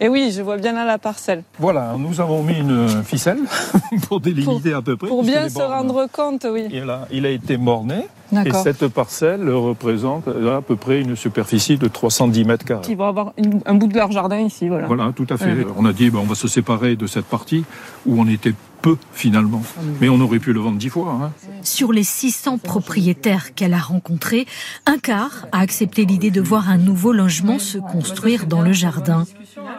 [0.00, 1.44] Et oui, je vois bien là la parcelle.
[1.58, 3.38] Voilà, nous avons mis une ficelle
[4.08, 5.08] pour délimiter à peu près.
[5.08, 6.66] Pour bien se rendre compte, oui.
[6.72, 8.06] Et là, il a été morné.
[8.46, 12.86] Et cette parcelle représente à peu près une superficie de 310 mètres carrés.
[12.88, 13.32] Ils vont avoir
[13.66, 14.86] un bout de leur jardin ici, voilà.
[14.86, 15.66] Voilà, tout à fait.
[15.76, 17.64] On a dit, ben, on va se séparer de cette partie
[18.06, 19.62] où on était peu finalement.
[20.00, 21.12] Mais on aurait pu le vendre dix fois.
[21.12, 21.32] Hein.
[21.62, 24.46] Sur les 600 propriétaires qu'elle a rencontrés,
[24.84, 29.24] un quart a accepté l'idée de voir un nouveau logement se construire dans le jardin.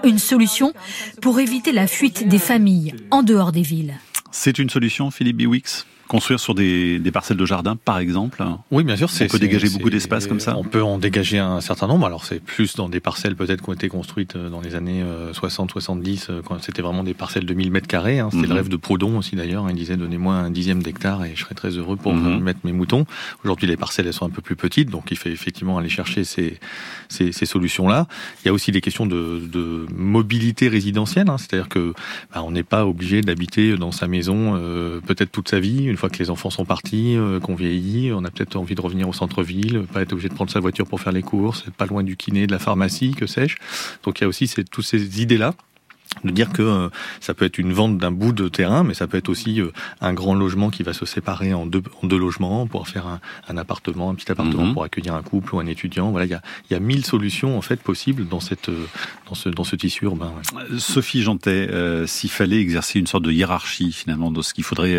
[0.03, 0.73] Une solution
[1.21, 3.95] pour éviter la fuite des familles en dehors des villes.
[4.31, 5.85] C'est une solution, Philippe Biwix?
[6.07, 9.09] Construire sur des, des, parcelles de jardin, par exemple Oui, bien sûr.
[9.21, 12.05] On peut dégager beaucoup d'espace comme ça On peut en dégager un certain nombre.
[12.05, 15.03] Alors, c'est plus dans des parcelles peut-être qui ont été construites euh, dans les années
[15.33, 18.19] 60-70, euh, quand c'était vraiment des parcelles de 1000 mètres carrés.
[18.19, 18.29] Hein.
[18.31, 18.55] C'était le mhm.
[18.55, 19.69] rêve de Proudhon aussi, d'ailleurs.
[19.69, 22.39] Il disait, donnez-moi un dixième d'hectare et je serai très heureux pour mhm.
[22.39, 23.05] mettre mes moutons.
[23.43, 26.23] Aujourd'hui, les parcelles, elles sont un peu plus petites, donc il fait effectivement aller chercher
[26.23, 26.59] ces,
[27.09, 28.07] ces, ces solutions-là.
[28.43, 31.37] Il y a aussi des questions de, de mobilité résidentielle, hein.
[31.37, 31.93] c'est-à-dire que
[32.33, 35.97] bah, on n'est pas obligé d'habiter dans sa maison euh, peut-être toute sa vie, une
[35.97, 39.07] fois que les enfants sont partis, euh, qu'on vieillit, on a peut-être envie de revenir
[39.07, 42.01] au centre-ville, pas être obligé de prendre sa voiture pour faire les courses, pas loin
[42.01, 43.57] du kiné, de la pharmacie, que sais-je.
[44.03, 45.53] Donc il y a aussi toutes ces idées-là
[46.23, 46.89] de dire que euh,
[47.19, 49.71] ça peut être une vente d'un bout de terrain, mais ça peut être aussi euh,
[50.01, 53.19] un grand logement qui va se séparer en deux, en deux logements pour faire un,
[53.49, 54.73] un, appartement, un petit appartement mhm.
[54.73, 56.11] pour accueillir un couple ou un étudiant.
[56.11, 58.69] Voilà, il y a, y a mille solutions en fait possibles dans cette
[59.27, 60.33] dans ce dans ce tissu urbain.
[60.77, 61.69] Sophie Jantet,
[62.05, 64.97] s'il fallait exercer une sorte de hiérarchie finalement de ce qu'il faudrait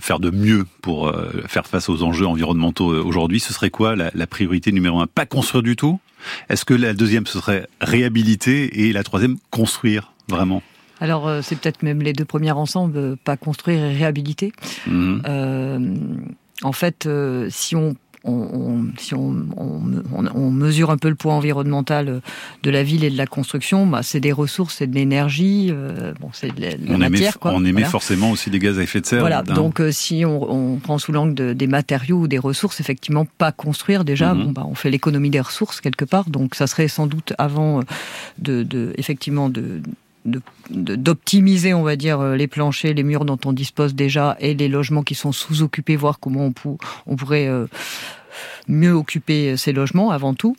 [0.00, 1.12] faire de mieux pour
[1.46, 5.06] faire face aux enjeux environnementaux aujourd'hui, ce serait quoi la, la priorité numéro un?
[5.06, 6.00] Pas construire du tout?
[6.48, 10.11] Est-ce que la deuxième ce serait réhabiliter et la troisième construire?
[10.28, 10.62] Vraiment
[11.02, 14.52] alors euh, c'est peut-être même les deux premières ensemble, euh, pas construire et réhabiliter.
[14.86, 15.22] Mhm.
[15.26, 15.96] Euh,
[16.62, 17.08] en fait,
[17.50, 17.96] si on
[18.98, 19.32] si on,
[20.52, 22.22] mesure un peu le poids environnemental
[22.62, 25.72] de la ville et de la construction, bah, c'est des ressources, c'est de l'énergie,
[26.20, 27.36] bon, c'est de la, on matière.
[27.42, 29.18] On émet forcément aussi des gaz à effet de serre.
[29.18, 34.04] Voilà, donc si on, prend sous l'angle des matériaux ou des ressources, effectivement, pas construire
[34.04, 34.44] déjà, mhm.
[34.44, 37.80] bon, bah, on fait l'économie des ressources quelque part, donc ça serait sans doute avant
[38.38, 39.82] de, de effectivement de
[40.24, 44.68] d'optimiser, on va dire, euh, les planchers, les murs dont on dispose déjà et les
[44.68, 46.52] logements qui sont sous-occupés, voir comment
[47.06, 47.66] on, pourrait euh,
[48.68, 50.56] mieux occuper ces logements avant tout.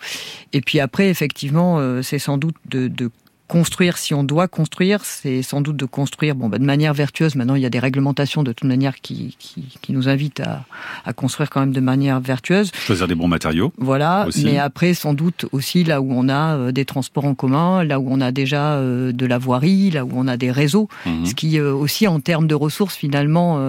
[0.51, 3.09] Et puis après, effectivement, euh, c'est sans doute de
[3.53, 7.35] construire, si on doit construire, c'est sans doute de construire bon, bah, de manière vertueuse.
[7.35, 10.65] Maintenant, il y a des réglementations de toute manière qui, qui, qui nous invitent à,
[11.05, 12.71] à, construire quand même de manière vertueuse.
[12.73, 13.71] Choisir des bons matériaux.
[13.77, 17.83] Voilà, mais après, sans doute aussi là où on a euh, des transports en commun,
[17.83, 20.89] là où on a déjà euh, de la voirie, là où on a des réseaux,
[21.05, 21.27] mhm.
[21.27, 23.59] ce qui euh, aussi en termes de ressources finalement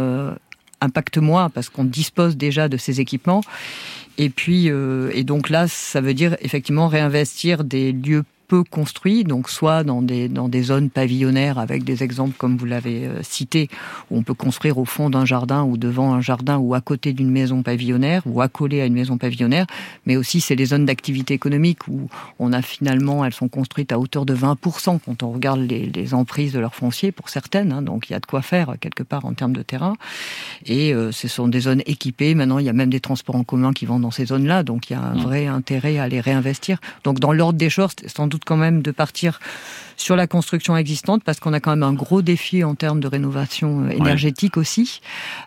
[0.80, 3.42] impacte moins parce qu'on dispose déjà de ces équipements.
[4.16, 9.50] Et puis, et donc là, ça veut dire effectivement réinvestir des lieux peu construit, donc
[9.50, 13.68] soit dans des, dans des zones pavillonnaires avec des exemples comme vous l'avez euh, cité,
[14.12, 17.12] où on peut construire au fond d'un jardin ou devant un jardin ou à côté
[17.12, 19.66] d'une maison pavillonnaire ou accolé à une maison pavillonnaire,
[20.06, 23.98] mais aussi c'est les zones d'activité économique où on a finalement, elles sont construites à
[23.98, 27.82] hauteur de 20% quand on regarde les, les emprises de leur foncier pour certaines, hein,
[27.82, 29.94] donc il y a de quoi faire quelque part en termes de terrain.
[30.64, 33.42] Et euh, ce sont des zones équipées, maintenant il y a même des transports en
[33.42, 35.22] commun qui vont dans ces zones-là, donc il y a un mmh.
[35.22, 36.78] vrai intérêt à les réinvestir.
[37.02, 39.40] Donc dans l'ordre des choses, sans doute quand même de partir
[39.96, 43.06] sur la construction existante parce qu'on a quand même un gros défi en termes de
[43.06, 45.00] rénovation euh, énergétique aussi.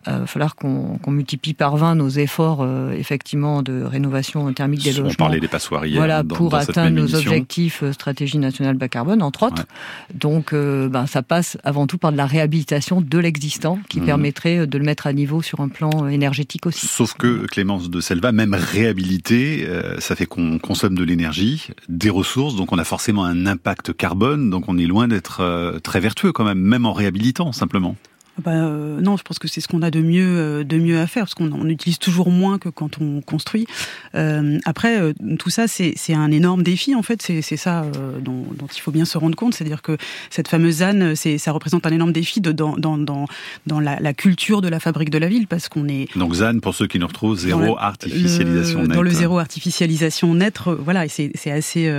[0.05, 4.83] Il euh, va falloir qu'on multiplie par 20 nos efforts euh, effectivement de rénovation thermique
[4.83, 5.09] des logements.
[5.11, 5.99] On parlait des passoires hier.
[5.99, 9.65] Voilà, pour atteindre nos objectifs stratégie nationale bas carbone, entre autres.
[10.13, 14.05] Donc, ben, ça passe avant tout par de la réhabilitation de l'existant qui mmh.
[14.05, 16.87] permettrait de le mettre à niveau sur un plan énergétique aussi.
[16.87, 19.67] Sauf que Clémence de Selva, même réhabilité,
[19.99, 24.36] ça fait qu'on consomme de l'énergie, des ressources, donc on a forcément un impact carbone
[24.37, 27.95] donc on est loin d'être euh, très vertueux quand même, même en réhabilitant simplement.
[28.43, 30.99] Bah, euh, non, je pense que c'est ce qu'on a de mieux, euh, de mieux
[30.99, 33.67] à faire, parce qu'on on utilise toujours moins que quand on construit.
[34.15, 37.21] Euh, après, euh, tout ça, c'est un énorme défi, en fait.
[37.21, 37.85] C'est ça
[38.21, 39.53] dont, dont, il faut bien se rendre compte.
[39.53, 39.97] C'est-à-dire que
[40.29, 43.25] cette fameuse ZAN, ça représente un énorme défi de, dans, dans, dans,
[43.65, 46.07] dans la, la, culture de la fabrique de la ville, parce qu'on est...
[46.15, 48.91] Donc ZAN, pour ceux qui nous retrouvent, zéro artificialisation nette.
[48.91, 51.91] Dans le zéro artificialisation nette, voilà, et c'est assez,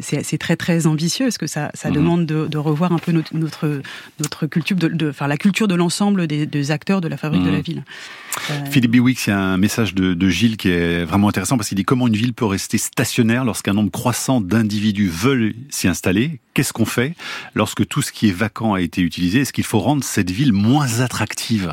[0.00, 1.94] c'est très, très ambitieux, parce que ça, ça mhm.
[1.94, 3.80] demande de, de, revoir un peu notre, notre,
[4.18, 7.50] notre culture, de, de, enfin, la culture de l'ensemble des, acteurs de la fabrique de
[7.50, 7.62] la mmh.
[7.62, 7.84] ville.
[8.50, 11.68] Euh, Philippe Biwix, il y a un message de, Gilles qui est vraiment intéressant parce
[11.68, 16.40] qu'il dit comment une ville peut rester stationnaire lorsqu'un nombre croissant d'individus veulent s'y installer
[16.54, 17.14] Qu'est-ce qu'on fait
[17.54, 19.40] lorsque tout ce qui est vacant a été utilisé?
[19.40, 21.72] Est-ce qu'il faut rendre cette ville moins attractive?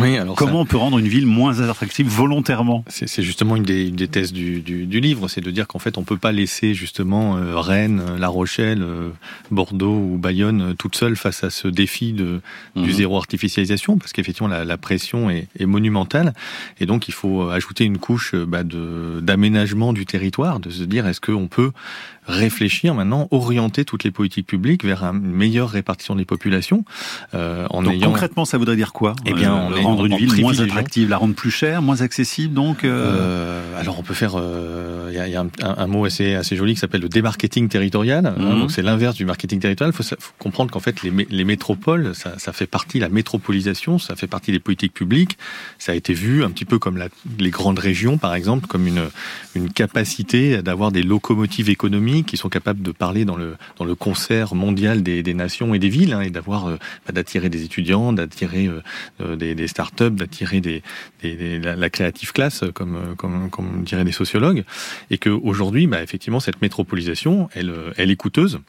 [0.00, 3.88] Oui, alors Comment on peut rendre une ville moins attractive volontairement C'est justement une des,
[3.88, 6.32] une des thèses du, du, du livre, c'est de dire qu'en fait on peut pas
[6.32, 9.10] laisser justement euh, Rennes, La Rochelle, euh,
[9.50, 12.40] Bordeaux ou Bayonne euh, toutes seules face à ce défi de,
[12.76, 12.92] du mhm.
[12.92, 16.34] zéro artificialisation, parce qu'effectivement la, la, pression est, est, monumentale,
[16.80, 21.20] et donc il faut ajouter une couche bah, d'aménagement du territoire, de se dire est-ce
[21.20, 21.72] qu'on peut
[22.26, 26.84] réfléchir maintenant, orienter toutes les politiques publiques vers une meilleure répartition des populations.
[27.34, 28.08] Euh, en donc ayant...
[28.08, 29.14] concrètement, ça voudrait dire quoi?
[29.26, 32.84] Eh bien, rendre une ville moins attractive, la rendre plus chère, moins accessible, donc.
[32.84, 32.90] Euh...
[32.90, 34.32] euh alors, on peut faire.
[34.34, 37.08] Il euh, y a, y a un, un, mot assez assez joli qui s'appelle le
[37.08, 38.26] démarketing territorial.
[38.26, 38.60] Hein, mhm.
[38.60, 39.92] donc, c'est l'inverse du marketing territorial.
[39.92, 43.98] Il faut, faut, comprendre qu'en fait, les, les métropoles, ça, ça, fait partie la métropolisation,
[43.98, 45.36] ça fait partie des politiques publiques.
[45.78, 47.08] Ça a été vu un petit peu comme la,
[47.38, 49.08] les grandes régions, par exemple, comme une
[49.54, 53.94] une capacité d'avoir des locomotives économiques qui sont capables de parler dans le, dans le
[53.94, 57.64] concert mondial des, des nations et des villes, hein, et d'avoir euh, bah, d'attirer des
[57.64, 58.82] étudiants, d'attirer euh,
[59.20, 60.60] euh, des, des startups, d'attirer
[61.22, 64.64] la, créative classe, comme, comme, comme diraient des sociologues,
[65.10, 68.60] et qu'aujourd'hui, bah, effectivement, cette métropolisation, elle, elle est coûteuse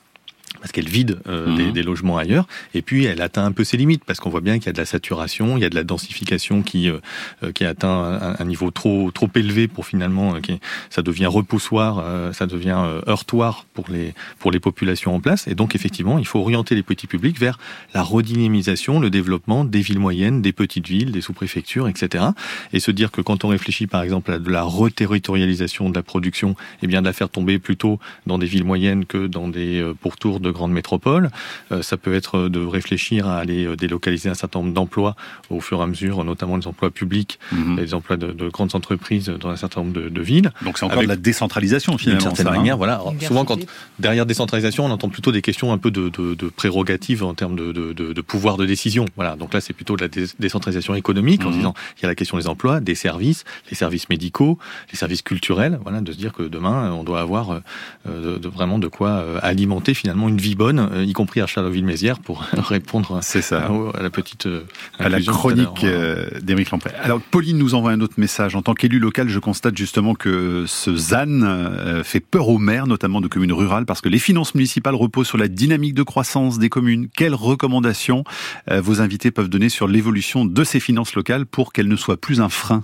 [0.65, 1.71] parce qu'elle vide euh, des, mhm.
[1.73, 4.57] des, logements ailleurs, et puis elle atteint un peu ses limites, parce qu'on voit bien
[4.57, 6.97] qu'il y a de la saturation, il y a de la densification qui euh,
[7.43, 11.27] euh qui atteint un, un, niveau trop trop élevé pour finalement, euh, qui, ça devient
[11.27, 16.25] repoussoir, ça devient heurtoir pour les pour les populations en place, et donc effectivement, il
[16.25, 17.59] faut orienter les petits publics vers
[17.93, 22.25] la redynamisation, le développement des villes moyennes, des petites villes, des sous-préfectures, etc.
[22.73, 26.01] Et se dire que quand on réfléchit par exemple à de la reterritorialisation de la
[26.01, 29.47] production, et eh bien de la faire tomber plutôt dans des villes moyennes que dans
[29.47, 31.29] des pourtours de grandes métropoles.
[31.71, 35.15] Euh, ça peut être de réfléchir à aller euh, délocaliser un certain nombre d'emplois
[35.49, 37.77] au fur et à mesure, notamment les emplois publics, mmh.
[37.77, 40.51] les emplois de, de, grandes entreprises dans un certain nombre de, de villes.
[40.63, 42.19] Donc c'est encore de la décentralisation finalement.
[42.19, 42.57] D'une certaine ça, hein.
[42.57, 43.01] manière, voilà.
[43.21, 43.59] souvent, quand
[43.99, 48.21] derrière décentralisation, on entend plutôt des questions un peu de, de prérogatives en termes de,
[48.21, 49.05] pouvoir de décision.
[49.15, 49.35] Voilà.
[49.35, 52.37] Donc là, c'est plutôt de la décentralisation économique en disant il y a la question
[52.37, 54.57] des emplois, des services, les services médicaux,
[54.91, 55.79] les services culturels.
[55.83, 57.61] Voilà, de se dire que demain, on doit avoir
[58.07, 62.19] euh, de, vraiment de quoi alimenter finalement une vie bonne, euh, y compris à Charleville-Mézières,
[62.19, 63.67] pour répondre c'est ça.
[63.95, 64.61] À, la petite euh,
[64.99, 66.91] à la chronique euh, d'Éric Lampré.
[67.01, 68.55] Alors Pauline nous envoie un autre message.
[68.55, 73.21] En tant qu'élu local, je constate justement que ce ZAN fait peur aux maires, notamment
[73.21, 76.69] de communes rurales, parce que les finances municipales reposent sur la dynamique de croissance des
[76.69, 77.07] communes.
[77.15, 78.23] Quelles recommandations
[78.71, 82.41] vos invités peuvent donner sur l'évolution de ces finances locales pour qu'elles ne soient plus
[82.41, 82.83] un frein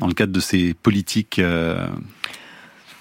[0.00, 1.40] dans le cadre de ces politiques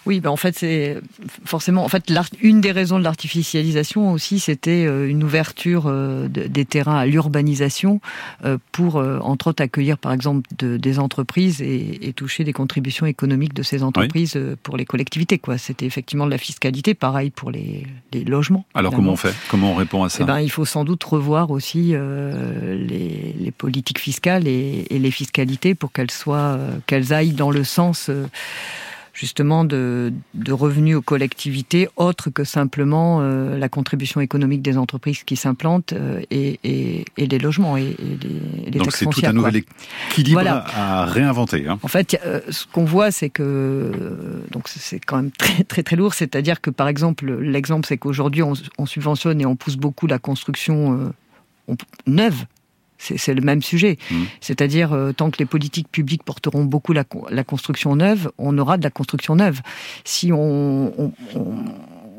[0.10, 0.98] oui, ben en fait, c'est
[1.46, 1.86] forcément.
[1.86, 6.98] En fait, une des raisons de l'artificialisation aussi, c'était euh, une ouverture euh, des terrains
[6.98, 8.02] à l'urbanisation
[8.44, 13.06] euh, pour, entre autres, accueillir, par exemple, de, des entreprises et, et, toucher des contributions
[13.06, 14.56] économiques de ces entreprises oui.
[14.64, 15.38] pour les collectivités.
[15.38, 18.66] Quoi, c'était effectivement de la fiscalité, pareil pour les, les logements.
[18.74, 19.36] Alors, comment on fait?
[19.52, 20.24] Comment on répond à ça?
[20.24, 25.12] Eh ben, il faut sans doute revoir aussi les, les, politiques fiscales et, et, les
[25.12, 28.10] fiscalités pour qu'elles soient, qu'elles aillent dans le sens
[29.20, 35.24] justement de, de, revenus aux collectivités autres que simplement euh, la contribution économique des entreprises
[35.24, 39.34] qui s'implantent euh, et, et, et, les logements et, et les, Donc c'est tout un
[39.34, 40.64] nouvel équilibre voilà.
[40.74, 41.68] à réinventer.
[41.68, 41.80] Hein.
[41.84, 43.92] En fait, euh, ce qu'on voit, c'est que
[44.52, 46.14] donc c'est quand même très très très lourd.
[46.14, 50.20] C'est-à-dire que par exemple, l'exemple, c'est qu'aujourd'hui on, on, subventionne et on pousse beaucoup la
[50.20, 51.12] construction
[52.08, 52.46] neuve
[53.00, 53.98] c'est le même sujet.
[54.12, 54.16] Mmh.
[54.42, 58.78] C'est-à-dire, euh, tant que les politiques publiques porteront beaucoup la, la, construction neuve, on aura
[58.78, 59.62] de la construction neuve.
[60.04, 61.56] Si on, on, on,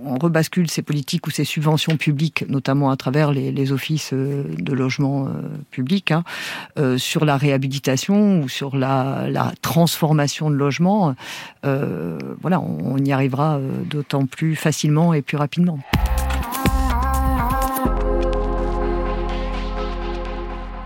[0.07, 4.45] on, rebascule ces politiques ou ces subventions publiques, notamment à travers les, les offices euh,
[4.59, 5.31] de logement euh,
[5.71, 6.25] public, hein,
[6.79, 11.15] euh, sur la réhabilitation ou sur la, la transformation de logements,
[11.67, 15.79] euh, voilà, on, on y arrivera d'autant plus facilement et plus rapidement.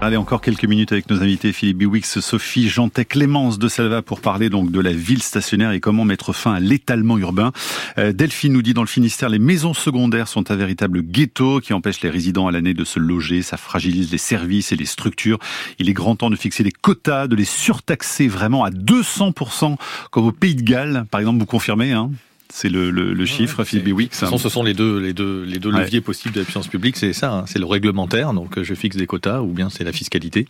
[0.04, 4.20] Allez, encore quelques minutes avec nos invités Philippe Biwix, Sophie Jantet, Clémence de Salva pour
[4.20, 7.52] parler donc de la ville stationnaire et comment mettre fin à l'étalement urbain.
[7.96, 11.72] Euh, Delphine nous dit dans le Finistère, les maisons secondaires sont un véritable ghetto qui
[11.72, 13.40] empêche les résidents à l'année de se loger.
[13.40, 15.38] Ça fragilise les services et les structures.
[15.78, 19.76] Il est grand temps de fixer des quotas, de les surtaxer vraiment à 200%
[20.10, 21.06] comme au Pays de Galles.
[21.10, 22.10] Par exemple, vous confirmez hein?
[22.56, 23.96] C'est le, le, le, chiffre, Philippe.
[23.96, 26.44] De toute façon, ce sont les deux, les deux, les deux leviers possibles de la
[26.44, 26.96] puissance publique.
[26.96, 27.44] C'est ça, hein.
[27.48, 30.46] c'est le réglementaire, donc je fixe des quotas, ou bien c'est la fiscalité.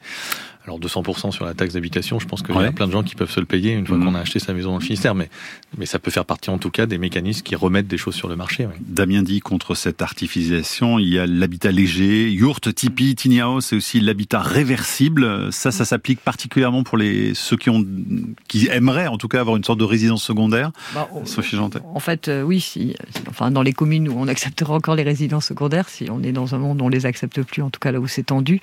[0.64, 2.65] Alors 200% sur la taxe d'habitation, je pense qu'il ouais.
[2.65, 4.04] y a plein de gens qui peuvent se le payer une fois mmh.
[4.04, 5.29] qu'on a acheté sa maison dans le Finistère, mais,
[5.77, 8.29] mais ça peut faire partie en tout cas des mécanismes qui remettent des choses sur
[8.29, 8.65] le marché.
[8.65, 8.73] Ouais.
[8.81, 13.77] Damien dit contre cette artificialisation, il y a l'habitat léger, yurt, tipi, tiny house, et
[13.77, 15.52] aussi l'habitat réversible.
[15.52, 17.85] Ça, ça s'applique particulièrement pour les ceux qui ont,
[18.48, 20.71] qui aimeraient en tout cas avoir une sorte de résidence secondaire.
[20.94, 21.81] Bah, Sophie Jantet.
[21.94, 22.94] En fait, euh, oui, si,
[23.29, 26.54] enfin dans les communes où on acceptera encore les résidences secondaires, si on est dans
[26.54, 28.60] un monde où on les accepte plus, en tout cas là où c'est tendu,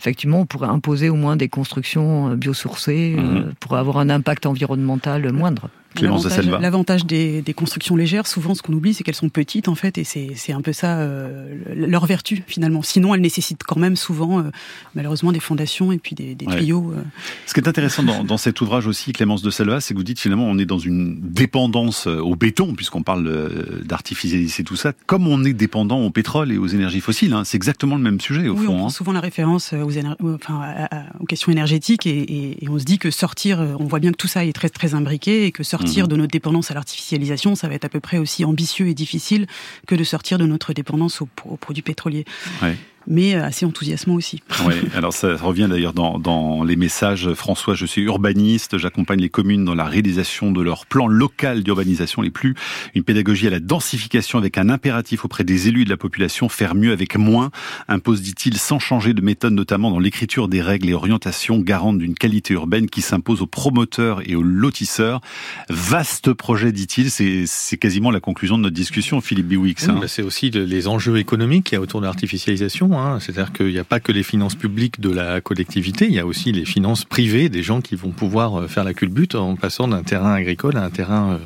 [0.00, 3.54] effectivement, on pourrait imposer au moins des constructions biosourcées mmh.
[3.60, 5.68] pour avoir un impact environnemental moindre.
[6.00, 9.98] L'avantage des, des, constructions légères, souvent, ce qu'on oublie, c'est qu'elles sont petites, en fait,
[9.98, 12.82] et c'est un peu ça euh, leur vertu, finalement.
[12.82, 14.50] Sinon, elles nécessitent quand même souvent, euh,
[14.94, 16.58] malheureusement, des fondations et puis des, des ouais.
[16.58, 16.92] tuyaux.
[16.96, 17.02] Euh.
[17.46, 20.04] Ce qui est intéressant dans, dans, cet ouvrage aussi, Clémence de Selva, c'est que vous
[20.04, 25.26] dites finalement, on est dans une dépendance au béton, puisqu'on parle d'artificialiser tout ça, comme
[25.28, 27.32] on est dépendant au pétrole et aux énergies fossiles.
[27.32, 27.44] Hein.
[27.44, 28.74] C'est exactement le même sujet, au oui, fond.
[28.74, 28.90] On prend hein.
[28.90, 30.88] souvent la référence aux, enfin,
[31.20, 34.16] aux questions énergétiques et, et, et, on se dit que sortir, on voit bien que
[34.16, 37.54] tout ça est très, très imbriqué et que sortir sortir de notre dépendance à l'artificialisation,
[37.54, 39.46] ça va être à peu près aussi ambitieux et difficile
[39.86, 42.24] que de sortir de notre dépendance aux, aux produits pétroliers.
[42.62, 42.76] Ouais
[43.06, 44.42] mais assez enthousiasmant aussi.
[44.66, 47.32] Oui, alors ça revient d'ailleurs dans, dans, les messages.
[47.34, 52.22] François, je suis urbaniste, j'accompagne les communes dans la réalisation de leur plan local d'urbanisation
[52.22, 52.54] les plus.
[52.94, 56.48] Une pédagogie à la densification avec un impératif auprès des élus et de la population,
[56.48, 57.50] faire mieux avec moins,
[57.88, 62.14] impose, dit-il, sans changer de méthode, notamment dans l'écriture des règles et orientations garantes d'une
[62.14, 65.20] qualité urbaine qui s'impose aux promoteurs et aux lotisseurs.
[65.68, 69.88] Vaste projet, dit-il, c'est quasiment la conclusion de notre discussion, Philippe Biwix.
[69.88, 69.98] Hein.
[70.00, 73.20] bah c'est aussi les enjeux économiques qu'il y a autour de l'artificialisation Hein.
[73.20, 76.26] C'est-à-dire qu'il n'y a pas que les finances publiques de la collectivité, il y a
[76.26, 79.88] aussi les finances privées des gens qui vont pouvoir euh, faire la culbute en passant
[79.88, 81.38] d'un terrain agricole à un terrain euh,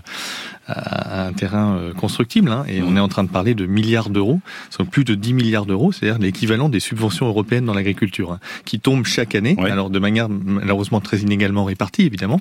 [0.69, 2.51] à un terrain euh, constructible.
[2.51, 4.41] Hein, et on est en train de parler de milliards d'euros,
[4.71, 8.79] sont plus de 10 milliards d'euros, c'est-à-dire l'équivalent des subventions européennes dans l'agriculture, hein, qui
[8.79, 9.71] tombent chaque année, ouais.
[9.71, 12.41] alors de manière malheureusement très inégalement répartie, évidemment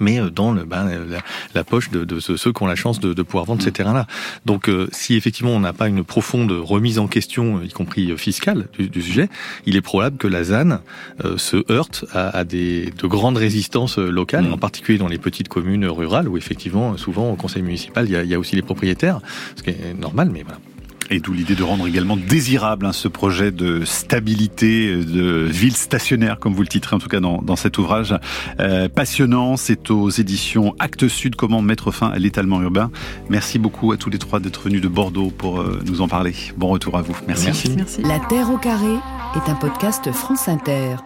[0.00, 1.18] mais dans le, ben, la,
[1.54, 4.06] la, poche de, de, ceux qui ont la chance de, de pouvoir vendre ces terrains-là.
[4.44, 8.68] Donc, euh, si effectivement on n'a pas une profonde remise en question, y compris fiscale,
[8.72, 9.28] du, du sujet,
[9.66, 10.78] il est probable que la ZAN
[11.24, 14.52] euh, se heurte à, à, des de grandes résistances locales, mmh.
[14.52, 18.16] en particulier dans les petites communes rurales, où effectivement, souvent au conseil municipal, il y
[18.16, 19.20] a, il y a aussi les propriétaires,
[19.56, 20.58] ce qui est normal, mais voilà.
[21.10, 26.38] Et d'où l'idée de rendre également désirable hein, ce projet de stabilité, de ville stationnaire,
[26.38, 28.14] comme vous le titrez en tout cas dans, dans cet ouvrage.
[28.60, 32.90] Euh, passionnant, c'est aux éditions Actes Sud, comment mettre fin à l'étalement urbain.
[33.28, 36.34] Merci beaucoup à tous les trois d'être venus de Bordeaux pour euh, nous en parler.
[36.56, 37.16] Bon retour à vous.
[37.26, 37.46] Merci.
[37.46, 37.74] Merci.
[37.76, 38.02] Merci.
[38.02, 38.94] La Terre au carré
[39.34, 40.96] est un podcast France Inter.